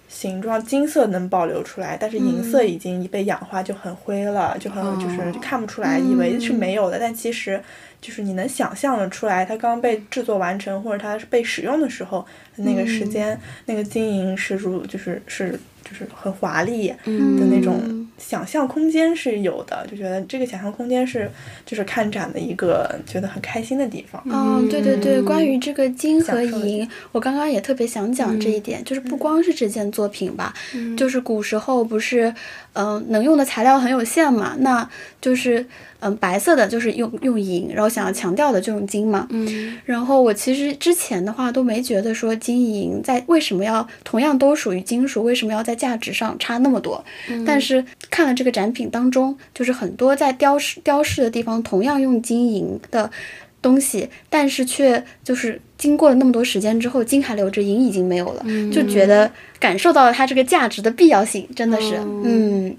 [0.08, 7.62] 形状，金色能保留出来，但是银色已经被氧化，就很灰了，就很就是看不出来，以为是没有的，但其实
[8.02, 12.26] 就是你能想象的出来，它刚被制作完成或者它是被使用的时候
[12.58, 15.58] 那个时间，那个金银是如就是是
[15.92, 21.30] 就是很华丽的那种嗯想象空间是有的，就觉得这个想象空间是
[21.66, 24.22] 就是看展的一个觉得很开心的地方。
[24.26, 25.26] 嗯，对对对，嗯。
[25.26, 30.54] 关于这个金和银，我刚刚也特别想讲这一点，就是不光是这件作品吧，
[30.96, 32.34] 就是古时候不是，
[32.74, 34.88] 嗯、能用的材料很有限嘛，那
[35.20, 35.66] 就是，
[36.00, 47.04] 嗯、白色的就是用用银，然后想要强调的就用金嘛，嗯然后我其实之前的话都没觉得说金银在为什么要同样都属于金属，为什么要在价值上差那么多？
[47.46, 53.12] 但是看了这个展品当中，就是很多在雕饰雕饰的地方同样用金银的
[53.62, 62.76] 东西，但是却就是经过了那么多时间之后，金还留着，银已经没有了，就觉得感受到了它这个价值的必要性，真的是，哦嗯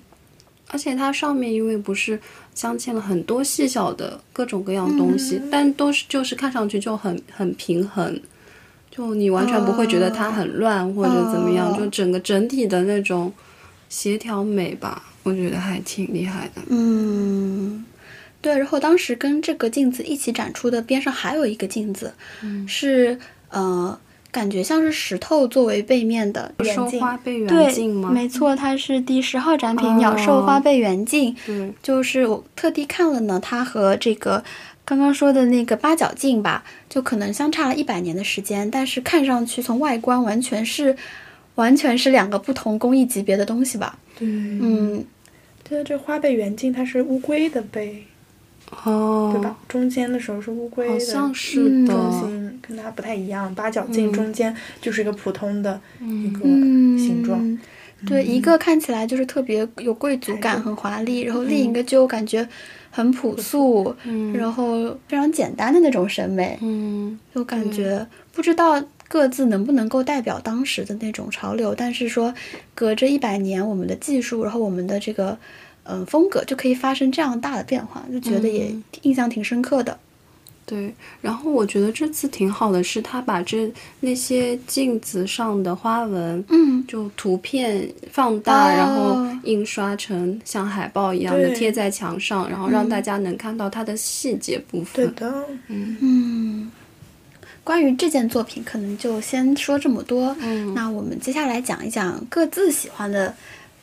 [0.69, 2.19] 而且它上面因为不是
[2.55, 8.19] 镶嵌了很多细小的各种各样东西，但都是就是看上去就很很平衡，
[8.91, 13.31] 就你完全不会觉得它很乱或者怎么样，就整个整体的那种
[13.91, 16.63] 协调美吧，我觉得还挺厉害的。
[16.69, 17.85] 嗯，
[18.43, 18.59] 对。
[18.59, 22.13] 然后当时跟这个镜子一起展出的边上还有一个镜子，
[22.67, 23.99] 是呃。
[24.33, 28.11] 感觉像是石头作为背面的兽花背圆对镜，吗？
[28.11, 31.37] 没错，它是第十号展品鸟兽花背圆镜。
[31.45, 34.43] 对，就是我特地看了呢，它和这个
[34.87, 40.97] 刚刚说的那个八角镜吧，就可能相差了一百年的时间，但是看上去从外观完全是
[41.57, 43.99] 完全是两个不同工艺级别的东西吧。
[44.19, 45.05] 对，嗯，
[45.63, 48.07] 对，这花背圆镜它是乌龟的背，
[48.85, 49.57] 哦，对吧？
[49.69, 51.87] 中间的时候是乌龟的，好像是。
[51.87, 56.99] 中心跟它不太一样，八角镜中间就是一个普通的一个嗯。
[56.99, 57.59] 形状。
[58.05, 62.49] 对，一个看起来就是特别有贵族感，很华丽，然后另一个就感觉
[62.91, 63.95] 很朴素，
[64.35, 72.35] 然后非常简单的那种审美，嗯，就感觉不知道各自能不能够代表当时的那种潮流，但是说
[72.75, 75.39] 隔着一百年，我们的技术，然后我们的这个嗯、
[75.85, 79.99] 呃风格就可以发生这样大的变化，就觉得也印象挺深刻的。
[80.65, 80.95] 对。
[81.21, 95.05] 然后我觉得这次挺好的，是他把这那些镜子上的花纹，嗯，就图片放大，哦然后印刷成像海报一样的贴在墙上，然后让大家能看到它的细节部分。
[95.05, 96.71] 对的，嗯嗯，
[97.65, 100.35] 关于这件作品，可能就先说这么多。
[100.41, 103.35] 嗯那我们接下来讲一讲各自喜欢的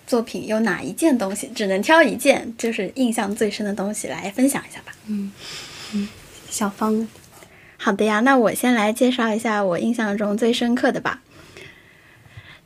[0.10, 4.92] 作品有哪一件东西，只能挑一件，就是印象最深的东西来分享一下吧。
[5.06, 5.32] 嗯
[6.50, 7.08] 小芳，
[7.78, 11.22] 好的呀，那我先来介绍一下我印象中最深刻的吧。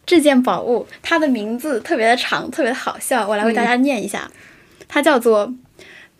[0.06, 4.32] 这件宝物，它的名字特别的长，特别的好笑，我来为大家念一下，
[4.88, 5.53] 它叫做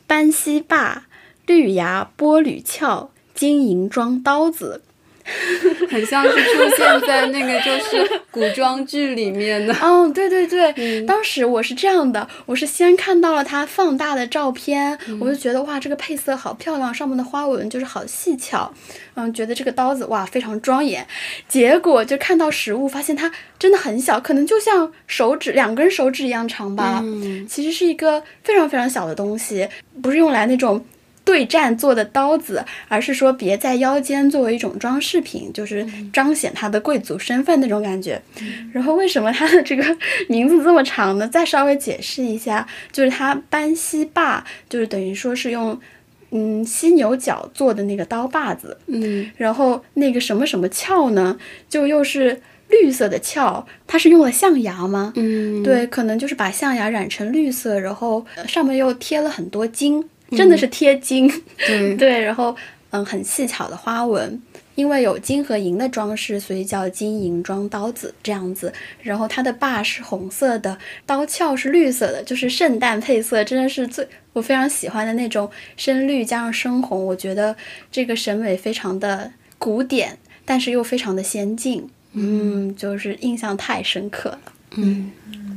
[0.06, 1.06] 班西坝
[1.46, 4.82] 绿芽波吕鞘金银装刀子。
[5.90, 9.74] 很像是出现在那个就是古装剧里面的。
[9.82, 18.74] 哦，对对对，当时我是这样的，我是先看到了它放大的照片，我就觉得哇，这个配色好漂亮，上面的花纹就是好细巧，
[19.16, 21.06] 嗯，觉得这个刀子哇非常庄严。
[21.48, 27.00] 结果就看到实物，发现它真的很小，可能就像手指两根手指一样长吧。
[27.04, 29.68] 嗯其实是一个非常非常小的东西，
[30.02, 30.84] 不是用来那种
[31.26, 38.22] 对战做的刀子，而是说别在腰间作为一种装饰品，就是彰显他的贵族身份那种感觉。
[38.74, 39.84] 然后为什么他的这个
[40.28, 41.28] 名字这么长呢？
[41.28, 45.80] 再稍微解释一下，就是他班西坝，就是等于说是用
[46.32, 51.38] 嗯犀牛角做的那个刀把子，嗯然后那个什么什么鞘呢，
[51.70, 55.14] 就又是绿色的鞘，它是用了象牙吗？
[55.16, 60.04] 嗯，对，可能就是把象牙染成绿色，然后呃上面又贴了很多金，
[60.36, 61.32] 真的是贴金。
[61.58, 62.56] 对 对，然后
[62.92, 64.42] 嗯，很细巧的花纹，
[64.76, 68.72] 因为有金和银的装饰，所以叫金银装刀子这样子。
[69.02, 77.06] 然后它的把是红色的，刀鞘是绿色的，就是圣诞配色，真的是最我非常喜欢的那种深绿加上深红。
[77.06, 77.56] 我觉得
[77.92, 81.90] 这个审美非常的古典，但是又非常的先进。
[82.14, 84.40] 嗯，就是印象太深刻了。
[84.76, 85.12] 嗯，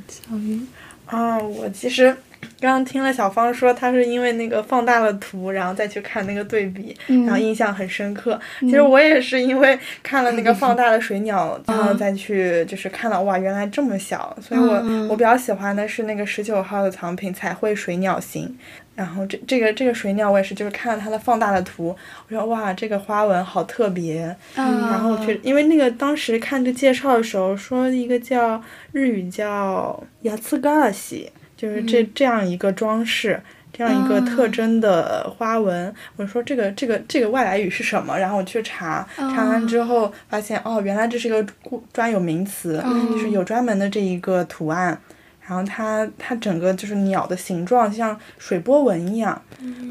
[0.08, 0.60] 小鱼，
[1.04, 2.16] 啊，我其实
[2.60, 8.38] 刚刚听了小芳说，她是因为那个放大了图，然后再去看那个对比，然后印象很深刻。
[8.60, 18.56] 其实我也是因为看了那个放大的水鸟，然后再去就是看到哇，原来这么小，所以我、嗯我比较喜欢的是那个十九号的藏品彩绘水鸟型。
[18.94, 21.94] 然后这这个这个水鸟我也是就是看了它的放大的图，
[22.28, 24.80] 我说哇这个花纹好特别，嗯。
[24.90, 33.40] 然后去，因为那个当时看这介绍的时候说一个叫日语叫雅次嘎尔西，就是这这样一个装饰。
[33.72, 38.18] 这样一个特征的花纹，我说这个这个这个外来语是什么？
[38.18, 41.44] 然后我去查，查完之后发现哦，原来这是一个
[41.92, 44.98] 专有名词，就是有专门的这一个图案。
[45.46, 49.38] 然后它它整个就是鸟的形状像水波纹一样，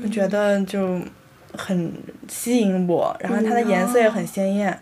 [0.03, 0.99] 我觉得就
[1.55, 1.93] 很
[2.27, 3.15] 吸引我。
[3.19, 4.75] 然后它的颜色也很鲜艳。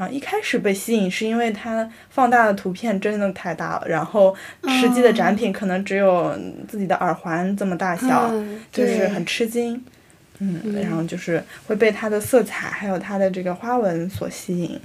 [0.00, 4.34] 然后一开始被吸引是因为它放大的图片真的太大了，然后
[4.66, 6.34] 实际的展品可能只有
[6.66, 9.84] 自己的耳环这么大小，嗯就是很吃惊。
[10.38, 14.80] 嗯，然后就是会被它的色彩还有它的这个花纹所吸引，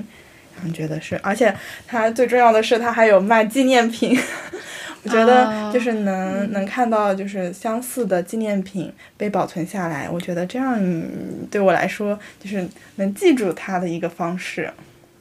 [0.54, 1.56] 然后觉得是，而且
[1.88, 4.20] 它最重要的是它还有卖纪念品。
[5.04, 14.70] 我觉得就是能、能看到就是相似的纪念品被保存下来，我觉得这样嗯对我来说就是能记住它的一个方式。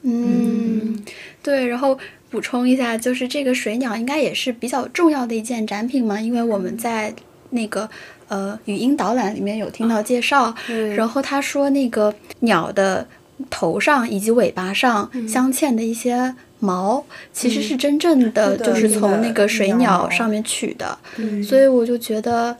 [0.07, 1.03] 嗯，
[1.41, 1.97] 对，然后
[2.29, 7.11] 补充一下，就是这个水鸟应该也是比较重要的一件展品嘛，因为我们在
[7.49, 7.89] 那个
[8.27, 10.93] 呃语音导览里面有听到介绍，对。
[10.95, 13.07] 然后他说那个鸟的
[13.49, 22.55] 头上以及尾巴上镶嵌的一些毛，其实是真正的就是从那个水鸟上面取的，嗯所以我就觉得。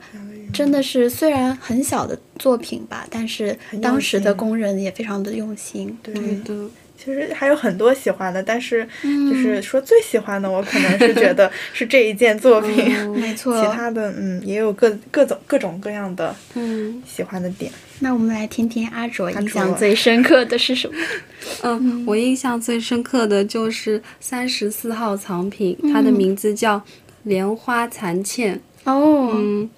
[0.52, 5.98] 真的是，虽然很小的作品吧，但是当时的工人也非常的用心。
[6.00, 6.14] 对。
[6.14, 6.22] 对。
[6.44, 6.70] 的，其
[7.12, 13.10] 实还有很多喜欢的，但是嗯就是说最喜欢的，我可能是觉得是这一件作品。
[13.12, 17.70] 没错， 其他的，嗯，也有各各种各种各样的嗯喜欢的点。
[18.00, 20.94] 那我们来听听阿卓印象最深刻的是什么？
[21.62, 26.82] 嗯，我印象最深刻的就是三十四号藏品，它的名字叫
[27.22, 28.60] 莲花残茜。
[28.84, 29.68] 哦，嗯，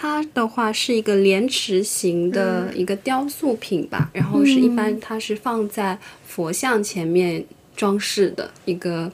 [0.00, 9.10] 它的话是一个莲池型的一个雕塑品吧，然后是一般它是放在佛像前面装饰的一个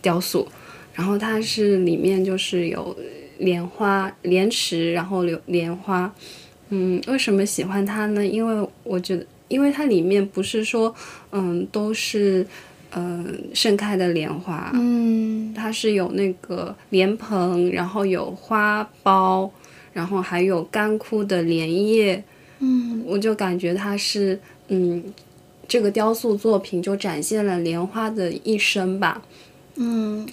[0.00, 0.46] 雕塑，
[0.94, 2.96] 然后它是里面就是有
[3.38, 6.14] 莲花、莲池，然后有莲花。
[6.68, 8.24] 嗯，为什么喜欢它呢？
[8.24, 10.94] 因为我觉得，因为它里面不是说，
[11.32, 12.46] 嗯，都是，
[12.90, 19.50] 呃，盛开的莲花，嗯它是有那个莲蓬，然后有花苞，
[19.92, 22.22] 然后还有干枯的莲叶，
[22.60, 23.02] 嗯。
[23.06, 25.02] 我就感觉它是，嗯，
[25.66, 29.20] 这个雕塑作品就展现了莲花的一生吧，
[29.76, 30.26] 嗯，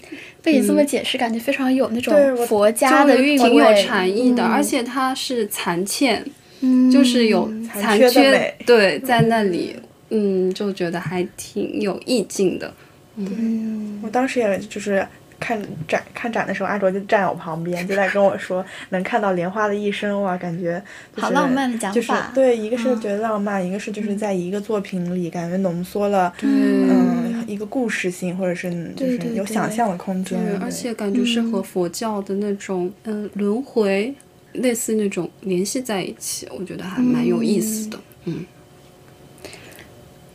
[0.44, 4.18] 被你这么解释，感觉非常有那种佛家的韵味挺有，禅。
[4.18, 6.24] 意的，嗯而且它是残欠，
[6.62, 9.76] 嗯就是有残残缺对， 在那里，
[10.10, 12.72] 嗯，就觉得还挺有意境的。
[13.16, 15.06] 嗯我当时也就是
[15.40, 20.82] 看展看展的时候，阿卓就站我旁边， 就在跟我说，能看到莲花的一生，哇，感觉、
[21.16, 22.32] 就是、好浪漫的讲就是法。
[22.34, 23.00] 对，一个是嗯。
[23.02, 34.14] 觉得浪漫，一个是就是在一个作品里感觉浓缩了，嗯嗯，一个故事性，或者是就是有想象的空间对，，而且感觉是和佛教的那种嗯、呃轮回，
[34.54, 37.98] 类似那种联系在一起，我觉得还蛮有意思的。
[38.26, 38.46] 嗯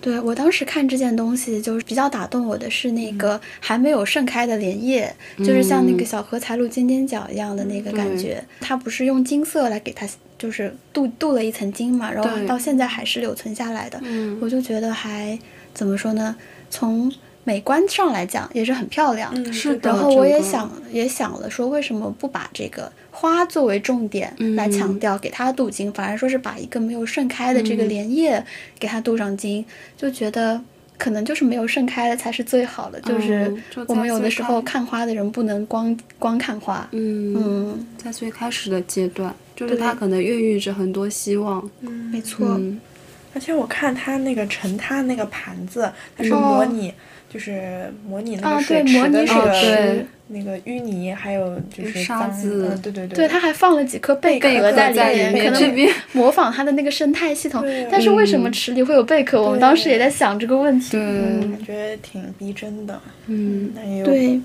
[0.05, 8.45] 对我当时看这件东西，就是比较打动我的是那个还没有盛开的莲叶，就是像那个小荷才露尖尖角一样的那个感觉。
[8.61, 13.99] 它不是用金色来给它，就是镀镀了一层金嘛，然后到现在还是留存下来的。
[14.03, 15.39] 嗯我就觉得还
[15.73, 16.37] 怎么说呢？
[16.69, 17.11] 从
[17.45, 19.31] 美观上来讲也是很漂亮。
[19.35, 28.45] 嗯是的然后我也想也想了，说为什么不把这个花作为重点来强调，给它镀金，反而说是把一个没有盛开的这个莲叶
[28.79, 29.65] 给它镀上金，
[29.97, 30.61] 就觉得
[30.97, 33.01] 可能就是没有盛开的才是最好的。
[33.03, 33.55] 就是
[33.87, 41.63] 我们有的时候看花的人不能光光看花，嗯，嗯，在最开始的阶段，就是它可能孕育着很多希望。
[41.81, 42.81] 没错，嗯
[43.35, 46.95] 而且我看它那个盛它那个盘子，它是哦模拟，
[47.35, 57.61] 就是模拟那啊个水对模拟水池的那个、池那个淤泥，还有就是沙子嗯，对对对，对，它还放了几颗贝贝壳在里面可能 模仿它的那个生态系统。
[57.91, 59.43] 但是为什么池里会有贝壳？
[59.43, 60.93] 我们当时也在想这个问题。
[60.93, 63.01] 对，感觉挺逼真的。
[63.27, 64.41] 嗯那也有对，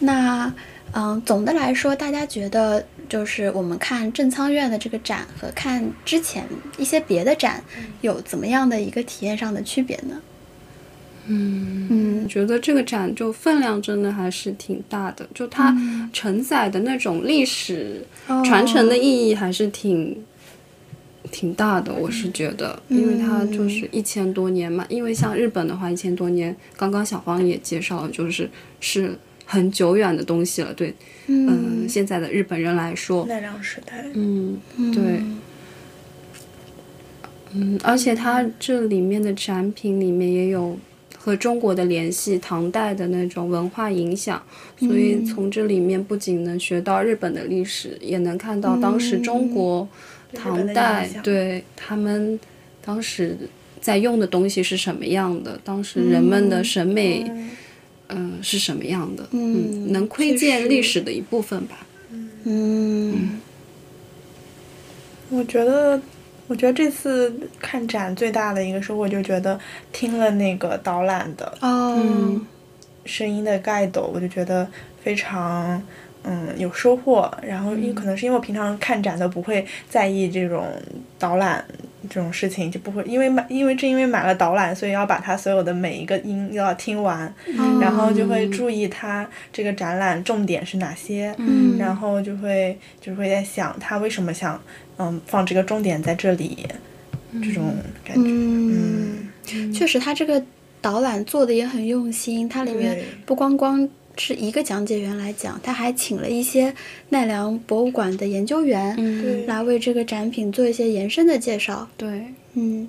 [0.00, 0.52] 那
[0.92, 6.42] 嗯，总的来说，大家觉得就是我们看正仓院的这个展和看之前
[6.78, 7.62] 一些别的展
[8.00, 10.20] 有怎么样的一个体验上的区别呢？
[11.28, 12.26] 嗯。
[12.28, 15.74] 觉得这个展就分量真的还是挺大的，就它
[16.12, 20.22] 承载的那种历史哦传承的意义还是挺、
[21.32, 21.90] 挺大的。
[21.94, 24.84] 我是觉得，因为它就是一千多年嘛。
[24.90, 30.74] 因为像日本的话，一千多年，刚刚小芳也介绍了，就是是很久远的东西了。
[30.74, 30.94] 对，
[31.28, 35.22] 嗯、现在的日本人来说，奈良时代，嗯，对，
[37.54, 40.78] 嗯，而且它这里面的展品里面也有
[41.28, 44.42] 和中国的联系，唐代的那种文化影响，
[44.78, 49.86] 所以从这里面不仅能学到日本的历史，也能看到当时中国、
[50.32, 52.40] 唐代对他们
[52.82, 53.36] 当时
[53.78, 57.30] 在用的东西是什么样的，当时人们的审美
[58.06, 61.86] 嗯、是什么样的，嗯能窥见历史的一部分吧。
[62.44, 63.38] 嗯。
[65.28, 66.00] 我觉得，
[66.48, 69.58] 我觉得这次看展最大的一个收获，就觉得
[69.92, 72.44] 听了那个导览的嗯，
[73.04, 74.66] 声音的盖斗，我就觉得
[75.02, 75.80] 非常
[76.24, 77.30] 嗯有收获。
[77.42, 80.66] 然后因可能是因为我平常看展都不会在意这种
[81.18, 81.64] 导览
[82.08, 87.32] 这种事情，就不会因为买因为正因为买了导览，所以要把它所有的每一个音要听完，
[87.80, 91.76] 然后就会注意它这个展览重点是哪些，嗯。
[91.78, 94.60] 然后就会就会在想他为什么想
[94.98, 96.66] 嗯放这个重点在这里，
[97.42, 97.74] 这种
[98.04, 98.22] 感觉。
[98.24, 100.42] 嗯，确实，他这个
[100.80, 106.74] 导览做的也很用心，它里面不光光是一个讲解员来讲，他还请了一些
[107.08, 111.88] 奈良博物馆的研究员嗯，来为这个展品做一些延伸的介绍。
[111.96, 112.24] 对。
[112.54, 112.88] 嗯。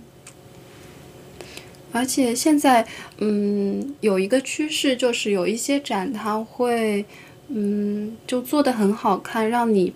[1.91, 2.85] 而且现在，
[3.17, 7.03] 嗯，有一个趋势就是有一些展它会，
[7.47, 9.91] 嗯，就做的很好看，让你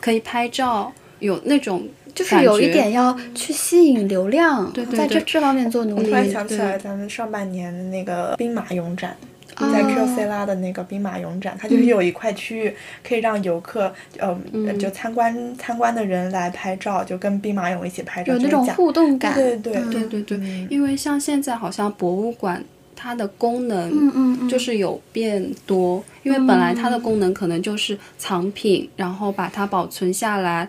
[0.00, 5.24] 可以拍照，有那种就是有一点要去吸引流量，对对在这对。
[5.26, 6.02] 这方面做努力。
[6.02, 6.10] 我突。
[6.14, 9.16] 然想起来，咱们上半年的那个兵马俑展，
[9.54, 9.70] 啊。
[9.72, 12.74] 在 Q C 拉的那个兵马俑展，它就是有一块区域
[13.06, 14.36] 可以让游客，呃，
[14.78, 19.90] 就参观参观的人来拍照，就跟兵马俑一起拍照，有那种互动感，对对嗯。
[19.90, 20.22] 对对。
[20.22, 22.64] 对，嗯因为像现在好像博物馆
[22.96, 30.68] 它的功能，嗯嗯嗯，就是有变多，因为本来它的功能可能就是藏品，然后把它保存下来，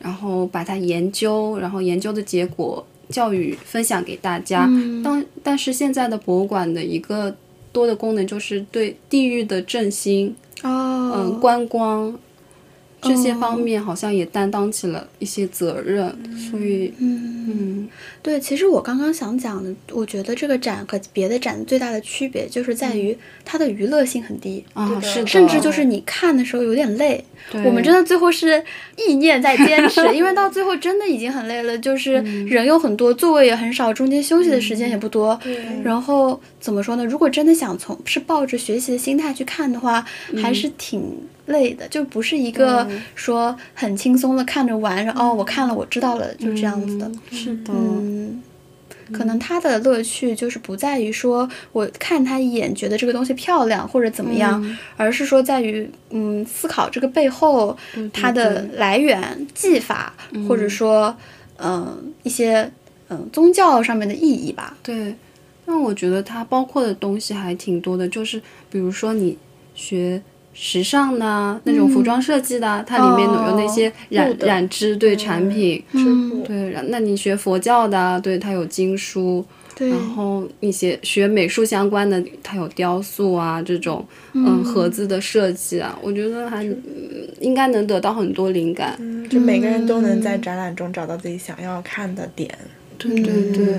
[0.00, 4.66] 然后把它研究，然后研究的结果教育分享给大家。
[4.68, 7.34] 嗯但但是现在的博物馆的一个
[7.72, 12.12] 多的功能就是对地域的振兴，哦，嗯，观光
[13.02, 16.06] 这些哦方面好像也担当起了一些责任，
[16.50, 17.88] 所以嗯，嗯。
[18.22, 27.24] 对，其实我刚刚想讲的，我觉得这个展和别的展最大的区别就是在于它的娱乐性很低，啊是的，甚至就是你看的时候有点累。
[27.64, 28.62] 我们真的最后是
[28.96, 32.12] 意念在坚持， 因为到最后真的已经很累了，就是
[32.46, 35.38] 人又很多，座位也很少，中间休息的时间也不多。
[35.82, 37.04] 然后怎么说呢？
[37.04, 40.04] 如果真的想从是抱着学习的心态去看的话，
[40.42, 41.02] 还是挺
[41.50, 47.06] 累的，就不是一个说很轻松的看着玩，然后哦，我看了，我知道了，就这样子的。
[47.06, 48.42] 嗯是的，嗯，
[49.12, 54.78] 可能他的乐趣就是不在于说我看他一眼觉得这个东西漂亮或者怎么样，嗯。
[54.96, 57.76] 而是说在于嗯思考这个背后
[58.12, 60.14] 它的对来源、技法，
[60.48, 61.14] 或者说
[61.58, 62.70] 嗯、一些
[63.08, 64.76] 嗯、宗教上面的意义吧。
[64.82, 65.14] 对，
[65.66, 68.40] 那我觉得它包括的东西还挺多的，就是
[68.70, 69.36] 比如说你
[69.74, 70.22] 学
[70.52, 79.44] 时尚的啊那种服装设计的啊，它里面有有那些染、染织对产品，织布，对，然那你学佛教的啊，对，它有经书，
[79.74, 86.76] 对，然后你学学美术相关的，它有雕塑啊这种，嗯，盒子的设计啊，我觉得还、嗯
[87.40, 88.94] 应该能得到很多灵感。
[88.98, 92.50] 嗯，就每个人都能在展览中找到自己想要看的点。
[92.98, 93.78] 对对对，对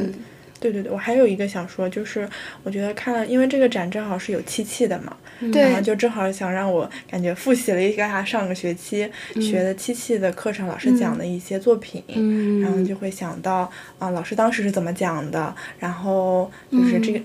[0.61, 2.29] 对对对，我还有一个想说，就是
[2.63, 5.17] 我觉得看了，因为这个展正好是有漆器的嘛，
[5.51, 9.09] 对然后就正好想让我感觉复习了一下上个学期
[9.41, 17.19] 学的漆器的课程老师讲的一些作品，嗯，然后就会想到啊，老师当时是怎么讲的，然后就是这个。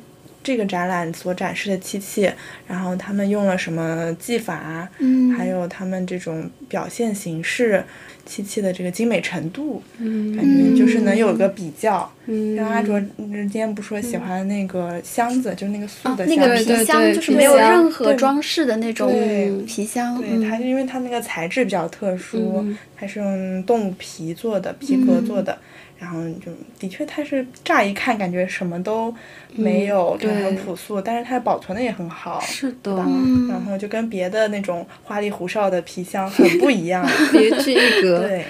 [0.47, 2.31] 这个展览所展示的漆器，
[2.69, 5.35] 然后他们用了什么技法，嗯。
[5.35, 7.83] 还有他们这种表现形式，
[8.25, 12.09] 漆器的这个精美程度，嗯感觉就是能有个比较。
[12.27, 12.55] 嗯。
[12.55, 22.79] 像阿卓嗯今天不说喜欢那个箱子，就是那个素的那箱子，个皮箱对就是没有任何装饰的那种对皮箱，对，嗯它是因为它那个材质比较特殊，嗯。
[22.97, 25.59] 它是用动物皮做的，皮革做的，
[25.99, 29.15] 然后就的确它是乍一看感觉什么都
[29.55, 32.41] 没有，就很朴素，但是它保存的也很好。
[32.41, 38.21] 是的，嗯然后就跟别的那种花里胡哨的皮箱很不一样， 别具一格。
[38.21, 38.45] 对，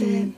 [0.00, 0.32] 嗯。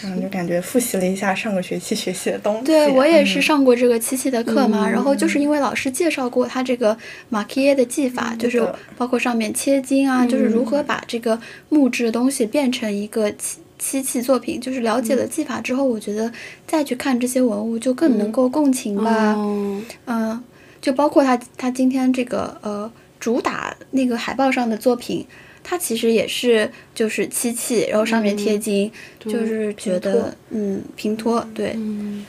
[0.00, 2.66] 然后就感觉复习了一下上个学期学习的东西。
[2.66, 6.96] 对我也是嗯上过这个漆器的课嘛，嗯然后就是因为老师介绍过他这个
[7.30, 8.64] 马基耶的技法，就是
[8.96, 13.34] 包括上面切金啊，就是如何把这个木质的东西变成一个
[13.78, 16.30] 漆漆器作品，就是了解了技法之后，我觉得
[16.66, 19.34] 再去看这些文物就更能够共情吧。
[19.34, 20.42] 哦，嗯，
[20.80, 25.26] 就包括他他今天这个呃主打那个海报上的作品，
[25.62, 32.24] 它其实也是就是漆器，然后上面贴金，就是觉得嗯平托对，嗯，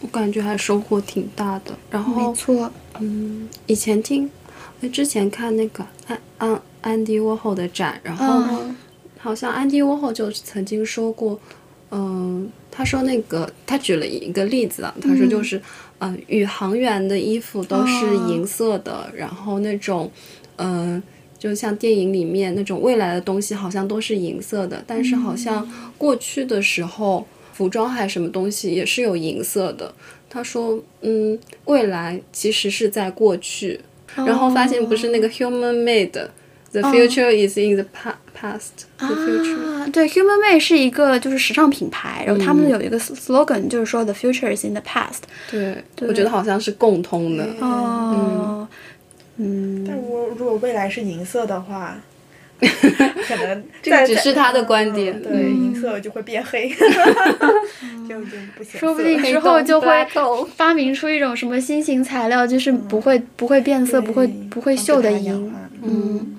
[0.00, 1.72] 我感觉还收获挺大的。
[1.90, 2.70] 然后没，错，
[3.00, 4.30] 嗯，以前听，
[4.82, 8.76] 哎之前看那个安安安迪沃霍的展，然后嗯
[9.26, 11.36] 好像安迪沃霍就曾经说过，
[11.90, 15.60] 嗯、他说那个他举了一个例子啊，他说就是，
[15.98, 18.28] 嗯、宇航员的衣服都是哦。
[18.30, 20.08] 银色的，然后那种，
[20.58, 21.02] 嗯、
[21.36, 25.68] 就像电影里面那种未来的东西，好像都是银色的，但是好像
[25.98, 29.92] 过去的时候，服装还是什么东西也是有银色的。
[30.30, 33.80] 他说，嗯，未来其实是在过去，
[34.14, 35.82] 然后发现不是那个 human
[36.82, 39.56] made，the future is in the pa- past，the future。
[39.82, 45.20] 啊，对，Human Made 是一个就是时尚品牌，然后他们有一个 slogan，就是说 The future is in the past。
[45.50, 47.44] 对，我觉得好像是共通的。
[47.60, 48.66] 哦，
[49.38, 51.98] 嗯，但我如果未来是银色的话，
[52.58, 56.68] 可能 这个只是他的观嗯点对，嗯银色就会变黑，
[58.08, 58.80] 就就不显。
[58.80, 59.88] 说不定之后就会
[60.56, 65.52] 发明出一种什么新型材料，就是不会不会变色、不会不会锈的银。
[65.82, 66.36] 嗯，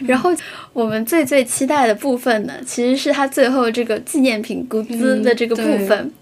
[0.00, 0.32] 然后
[0.72, 6.12] 我们最最期待的部分呢，其实是它最后这个纪念品估资的这个部分。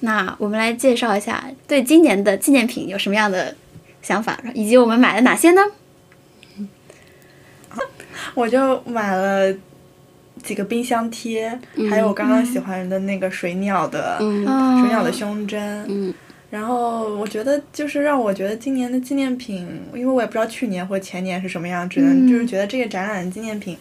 [0.00, 3.54] 那我们来介绍一下对今年的纪念品有什么样的
[4.00, 5.60] 想法，以及我们买了哪些呢？
[8.34, 9.54] 我就买了
[10.42, 11.58] 几个冰箱贴，
[11.90, 14.44] 还有我刚刚喜欢的那个水鸟的、嗯
[14.80, 16.14] 水鸟的胸针。
[16.52, 23.74] 嗯然后我觉得就是让我觉得今年的纪念品，因为我也不知道去年或前年是什么样，只能就是觉得这个展览的纪念品，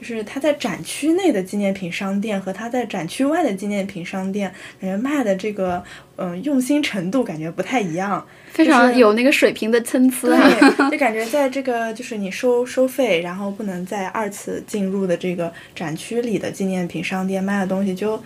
[0.00, 5.80] 就是它在展区内的纪念品商店和它在展区外的纪念品商店，感觉卖的这个
[6.16, 8.26] 嗯用心程度感觉不太一样。
[8.50, 10.50] 非常有那个水平的参差啊。
[10.50, 18.20] 对， 就感觉在这个就是你收收费，然后不能再二次进入的这个展区里的纪念品商店卖的东西，就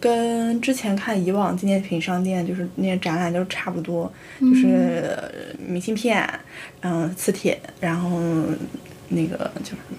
[0.00, 6.28] 跟之前看以往纪念品商店就是那些展览都差不多，就是呃明信片，
[6.80, 8.20] 嗯，磁铁，然后
[9.08, 9.98] 那个叫什么，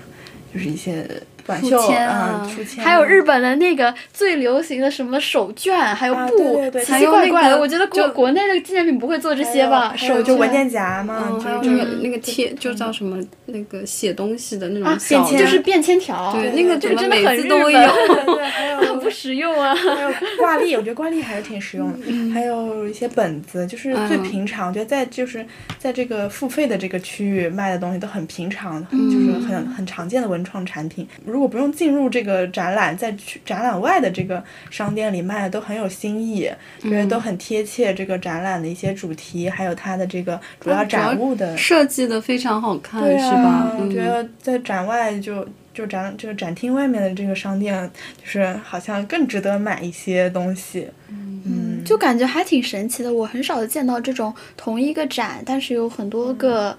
[0.54, 1.06] 就是一些
[1.50, 2.48] 短书袖签啊
[2.78, 7.60] 还有日本的那个最流行的什么手绢，还有啊布，对对对奇奇怪怪的。
[7.60, 9.96] 我觉得国国内的纪念品不会做这些吧？
[9.98, 16.32] 手就文件夹嘛，就那个那个贴，就叫什么那个写东西的那啊种，小的，就是便签条。
[16.34, 17.70] 对对那个怎么这个真的很日本有。
[17.70, 19.74] 对对，还 有不实用啊。
[19.74, 22.34] 还有挂历，我觉得挂历还是挺实用的。
[22.34, 25.44] 还有一些本子，就是最嗯平常，我觉得在就是
[25.80, 31.08] 在这个付费的这个区域卖的东西都很平常，就是很很常见的文创产品。
[31.26, 41.58] 如果不用进入这个展览，在去展览外的这个商店里卖的都很有新意，觉得都很贴切这个展览的一些主题，还有它的这个主要展物的。
[41.58, 43.76] 设计的非常好看，对是吧啊？？
[43.80, 47.90] 我嗯觉得在展外就就展这个展厅外面的这个商店，
[48.22, 50.88] 就是好像更值得买一些东西。
[51.10, 53.12] 嗯，就感觉还挺神奇的。
[53.12, 56.78] 我很少见到这种同一个展，但是有很多个、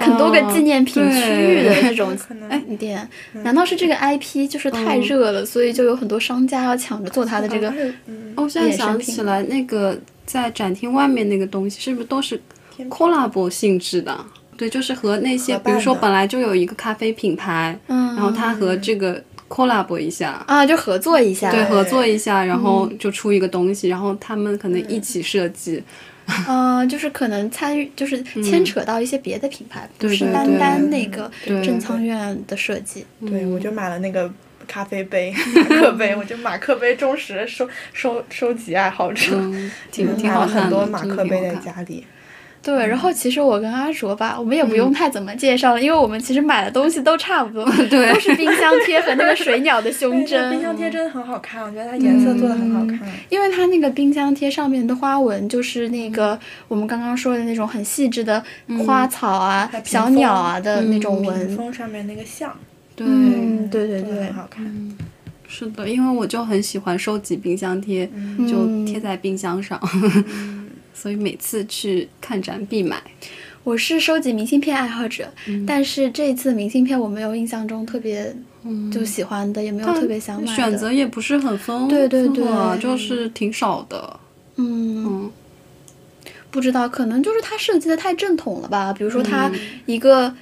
[0.00, 2.76] 很多个纪念品区域的那种可能。
[2.76, 3.08] 店。
[3.42, 7.68] 难道是这个 IP 就是太热了，所以就有很多商家要抢着做它的这个？
[8.06, 12.40] 嗯，哦，我现在想起来，那个在展厅外面那个东西，是不是都是
[12.88, 14.24] collab 性质的？
[14.56, 21.50] 对，就是和那些，比如说本来就有一个咖啡品牌，嗯，然后它和这个 collab 一下，啊，就合作一下。
[21.50, 25.82] 对，对合作一下，然后就出一个东西，然后他们可能一起设计，
[26.48, 33.04] 嗯， 就是可能参与，就是牵扯到一些别的品牌，不是单单那个对正仓院的设计。
[33.26, 34.30] 对，我就买了那个
[34.66, 42.06] 咖啡杯、 马克杯，我就马克杯忠实收收收集爱好者，嗯， 挺挺买了好看，很多马克杯在家里。
[42.62, 50.50] 对，然后其实我跟阿卓吧，我们也不用太怎么介绍了，因为我们其实买的东西都差不多， 对都是冰箱贴和那个水鸟的胸针。
[50.50, 53.00] 冰箱贴真的很好看，我觉得它颜色做的很好看。
[53.30, 56.38] 因为它那个冰箱贴上面的花纹就是那个
[56.68, 58.42] 我们刚刚说的那种很细致的
[58.86, 61.56] 花草啊、小鸟啊的那种屏纹。
[61.56, 62.54] 风上面那个像，
[62.94, 63.06] 对。
[63.08, 64.66] 嗯，对对对很，好看。
[65.48, 68.08] 是的，因为我就很喜欢收集冰箱贴，
[68.48, 69.80] 就贴在冰箱上，
[71.00, 73.00] 所以每次去看展必买。
[73.64, 78.34] 我是收集明信片爱好者，嗯但是这一次明信片我没有印象中特别
[78.92, 80.54] 就喜欢的，也没有特别想买的。
[80.54, 82.44] 选择也不是很丰富，对对对
[82.78, 84.20] 就是挺少的。
[84.56, 85.30] 嗯，嗯，
[86.50, 88.92] 不知道，可能就是它设计的太正统了吧？
[88.92, 89.50] 比如说嗯它
[89.86, 90.34] 一个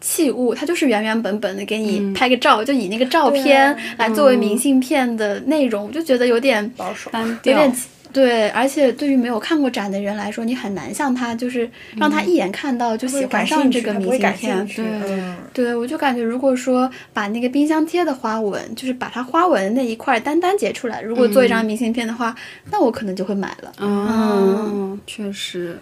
[0.00, 7.10] 器物，它就是原原本本的给嗯你拍个照，就以那个照片啊来作为明信片的内容，我就觉得有点保守。
[7.10, 7.76] 单调有点。
[8.16, 14.66] 对，而且对于没有看过展的人来说，你很难像他就是让他一眼看到就喜欢上这个明信片。
[14.68, 22.34] 对嗯，对，我就感觉如果说把那个冰箱贴的花纹，就是把它花纹那一块单单截出来，如果做一张明信片的话，
[22.70, 23.70] 那我可能就会买了。
[23.80, 25.78] 嗯，确实。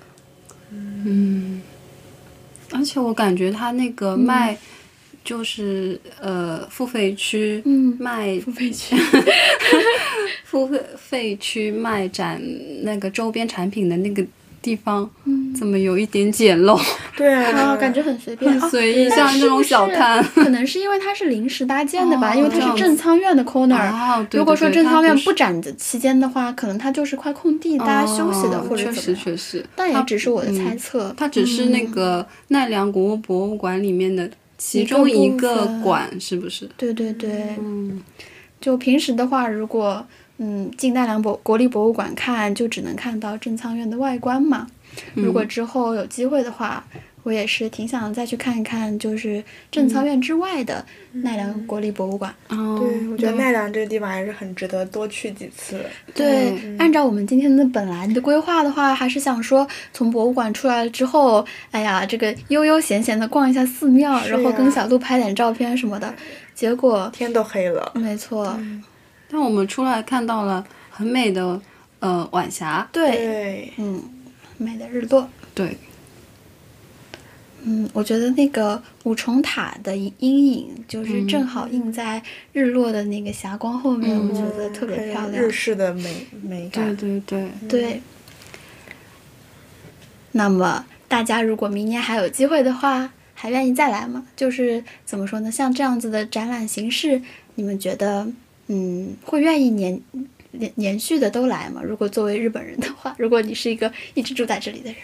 [0.72, 1.62] 嗯，
[2.72, 4.58] 而且我感觉他那个卖，
[5.22, 8.96] 就是呃付费区，嗯卖付费区，
[10.54, 12.40] 付费费区卖展
[12.82, 14.24] 那个周边产品的那个
[14.62, 16.80] 地方，嗯怎么有一点简陋？
[17.16, 20.22] 对啊，啊，感觉很随便，很啊随意，像这种小摊。
[20.22, 23.74] 可能是因为它是临时搭建的吧，哦因为它是正仓院的 corner。
[23.76, 29.14] 哦对如果对对说正仓院不展的期间的话，可能它就是块空地，大家休息的哦或者确实。
[29.16, 31.12] 确实，但也只是我的猜嗯测。
[31.16, 36.68] 它只是那个奈良国物博物馆里面的其中一部个分馆，是不是？
[36.76, 37.30] 对对对，
[37.60, 38.00] 嗯，
[38.60, 40.04] 就平时的话，如果
[40.38, 44.66] 嗯进奈良博国立博物馆看，就只能看到正仓院的外观嘛。
[45.14, 46.84] 如果之后有机会的话，
[47.24, 52.32] 我也是挺想再去看一看，就是正仓院之外的奈良国立博物馆。
[52.48, 55.80] 哦，对，我觉得奈良这个地方还是很值得多去几次。
[56.14, 66.14] 对，按照我们今天的本来的规划的话，还是想说从博物馆出来了之后，哎呀，这个悠悠闲闲的逛一下寺庙，是然后跟小鹿拍点照片什么的。
[66.54, 68.56] 结果，天都黑了，没错，
[69.34, 71.60] 但我们出来看到了很美的
[71.98, 74.00] 呃晚霞，对，嗯，
[74.58, 75.28] 美的日落。
[75.52, 75.76] 对，
[77.64, 82.22] 嗯，我觉得那个五重塔的阴影，就是正好映在
[82.52, 85.50] 日落的那个霞光后面，我觉得特别漂亮日。
[85.50, 87.22] 式的美美感对感。
[87.26, 88.02] 对对，对。
[90.30, 94.24] 那么大家如果明年还有机会的话，还愿意再来吗？
[94.36, 95.50] 就是怎么说呢？
[95.50, 97.20] 像这样子的展览形式，
[97.56, 98.28] 你们觉得，
[98.68, 100.00] 嗯，会愿意年
[100.52, 101.80] 连连续的都来吗？
[101.84, 104.98] 如果作为日本人的话， 如果你是一个一直住在这里的人，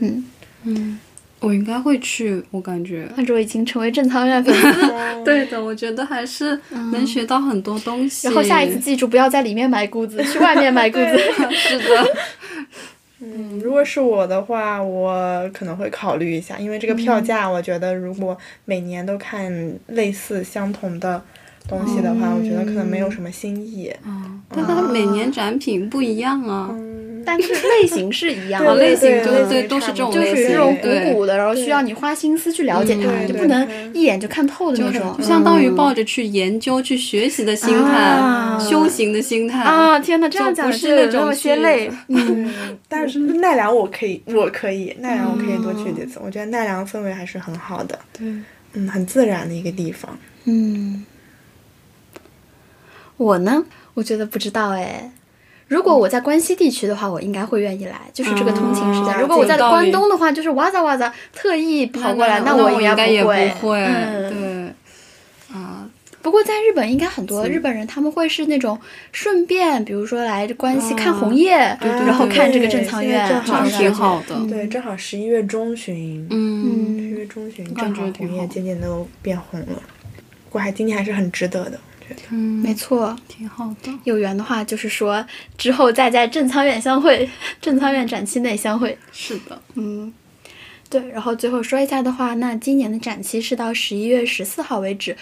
[0.00, 0.24] 嗯。
[0.64, 0.98] 嗯，
[1.38, 3.08] 我应该会去，我感觉。
[3.16, 8.26] 但是我已经成为正仓院粉丝，嗯 对的，我觉得还是能学到很多东西。
[8.26, 11.16] 然后下一次记住不要在里面买谷子， 去外面买谷子。
[11.52, 12.14] 是的，
[13.20, 21.22] 嗯，如果是我的话，我可能会考虑一下，因为这个票价，我觉得如果每年都看类似相同的
[21.68, 23.92] 东西的话，我觉得可能没有什么新意。
[24.04, 26.70] 嗯，但它每年展品不一样啊。
[26.72, 35.14] 嗯，但是类型是一样的，类型对对对对，都是这种就类型，是这种古对古的，然后需要你花心思去了解它，就不能一眼就看透的那种。
[35.18, 41.88] 就相当于抱着去研究、去学习的心态、啊修行的心态啊，天哪，这样不讲就是那种那么些累。
[42.08, 42.50] 嗯，
[42.88, 46.18] 但是奈良我可以，我可以，奈良我可以多去几次。
[46.24, 48.26] 我觉得奈良氛围还是很好的，对，
[48.72, 50.18] 嗯，很自然的一个地方。
[50.46, 51.04] 嗯，
[53.18, 53.62] 我呢，
[53.92, 55.12] 我觉得不知道哎。
[55.66, 59.12] 如果我在关西地区的话，我应该会愿意来，就是这个通勤时间。
[59.12, 63.50] 啊如果我在关东的话，就是哇咋哇咋特意跑过来，那我我应该也不会。
[63.60, 64.30] 会，嗯，
[65.50, 65.86] 对，啊，
[66.22, 68.80] 不过在日本，应该很多日本人他们会是那种
[69.12, 74.36] 顺便，比如说来关西看红叶，对对然后看这个对正仓院，正好挺好的。
[74.48, 79.82] 对，正好十一月中旬，嗯，十一月中旬感正好红叶渐渐都变红了。
[80.46, 81.78] 不过还今年还是很值得的。
[82.30, 83.16] 嗯，没错。
[83.28, 83.92] 挺好的。
[84.04, 85.24] 有缘的话，就是说
[85.56, 87.28] 之后再在正仓院相会，
[87.60, 88.96] 正仓院展期内相会。
[89.12, 90.12] 是的，嗯，
[90.88, 91.08] 对。
[91.08, 95.16] 然后最后说一下的话，那今年的展期是到十一月十四号为止。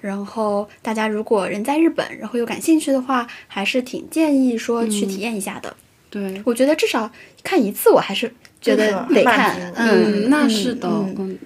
[0.00, 5.76] 然后大家如果人在日本，然后又感兴趣的话，还是挺建议说去体验一下的。
[6.08, 7.10] 对，我觉得至少
[7.44, 8.32] 看一次，我还是
[8.62, 9.72] 觉得得看。
[9.76, 10.88] 嗯，嗯，那是的，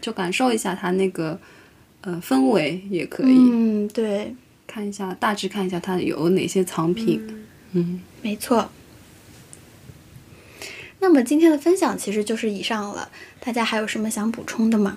[0.00, 1.36] 就感受一下它那个
[2.02, 4.32] 呃氛围也可以，嗯，对，
[4.74, 7.22] 看一下大致看一下它有哪些藏品，
[7.74, 8.00] 嗯。
[8.22, 8.68] 没错。
[10.98, 13.08] 那么今天的分享其实就是以上了，
[13.38, 14.96] 大家还有什么想补充的吗？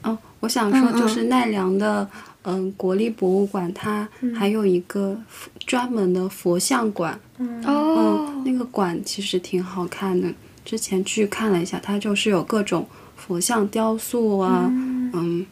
[0.00, 2.08] 哦，我想说嗯就是奈良的
[2.44, 5.20] 嗯、国立博物馆，它还有一个
[5.66, 7.20] 专门的佛像馆，
[7.66, 8.30] 哦。
[8.30, 10.32] 嗯，，那个馆其实挺好看的。
[10.64, 15.44] 之前去看了一下，它就是有各种佛像雕塑啊，嗯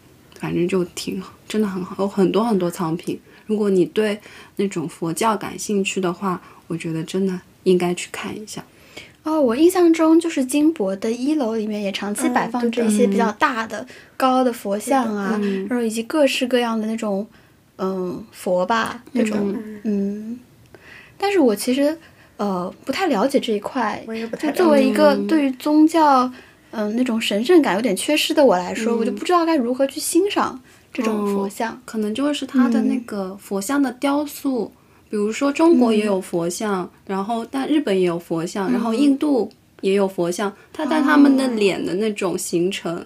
[0.43, 3.17] 反正就挺好，真的很好，有很多很多藏品。
[3.47, 4.19] 如果你对
[4.57, 8.65] 那种佛教感兴趣的话，我觉得真的应该去看一下。
[9.23, 13.87] 哦，我印象中就是金箔的一楼里面也长期嗯摆放着一些比较大的、
[14.17, 17.25] 高的佛像啊，嗯然后以及各式各样的那种
[17.79, 20.41] 嗯佛吧那种嗯嗯，
[21.17, 21.97] 但是我其实
[22.37, 26.33] 呃不太了解这一块，我也不太就作为一个嗯对于宗教嗯、
[26.73, 30.59] 那种神圣感有点缺失的我来说，我就不知道该如何去欣赏
[30.93, 31.81] 这种佛哦像。
[31.85, 34.73] 可能就是它的那个佛像的雕塑，
[35.11, 39.53] 比如说中国也有佛像，然后但日本也有佛像，然后印度
[39.83, 43.05] 也有佛像，它但他们的脸的那种形成，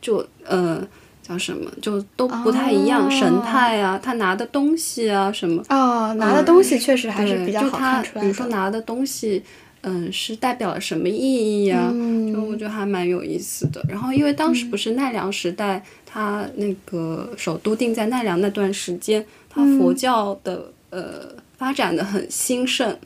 [0.00, 0.80] 就呃
[1.20, 8.20] 叫什么，就都不太一样，哦神态啊，他拿的东西啊什么，哦，拿的东西确实还是，比较好看出来的。
[8.20, 9.42] 比如说拿的东西。
[9.82, 12.32] 嗯，是代表了什么意义呀、嗯。
[12.32, 13.84] 就我觉得还蛮有意思的。
[13.88, 22.96] 然后，因为当时不是奈良时代，它那个首都定在奈良那段时间，它佛教的、呃发展的很兴盛，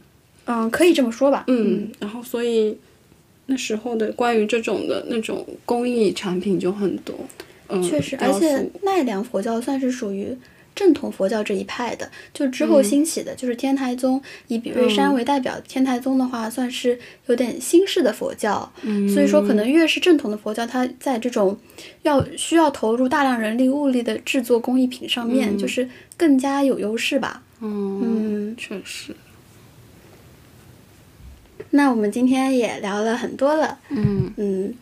[0.45, 1.45] 嗯，可以这么说吧。
[1.47, 2.77] 嗯，然后所以
[3.47, 7.15] 那时候的关于这种的那种工艺产品就很多，
[7.69, 10.37] 嗯，确实，而且奈良佛教算是属于
[10.83, 15.61] 正统佛教这一派的，就之后兴起的，就是天台宗，以比瑞山为代表。
[15.61, 18.73] 天台宗的话，算是有点新式的佛教，
[19.15, 21.57] 所以说可能越是正统的佛教，它在这种
[22.03, 27.45] 要需要投入大量人力物力的制作工艺品上面，就是更加有优势吧。
[27.61, 29.15] 嗯，嗯，确实，
[31.71, 34.33] 那我们今天也聊了很多了，嗯。
[34.37, 34.75] 嗯，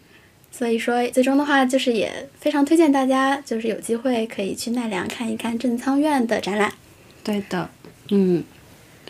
[0.61, 6.71] 所以说，最终的话就是也非常推荐大家，就是有机会可以去奈良看一看正仓院的展览。
[7.25, 7.71] 对的，
[8.11, 8.45] 嗯，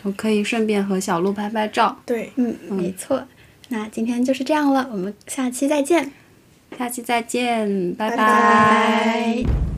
[0.03, 1.99] 我可以顺便和小鹿拍拍照。
[2.05, 3.21] 对，嗯，没错。
[3.67, 6.13] 那今天就是这样了，我们下期再见，
[6.77, 9.70] 下期再见，拜拜拜拜。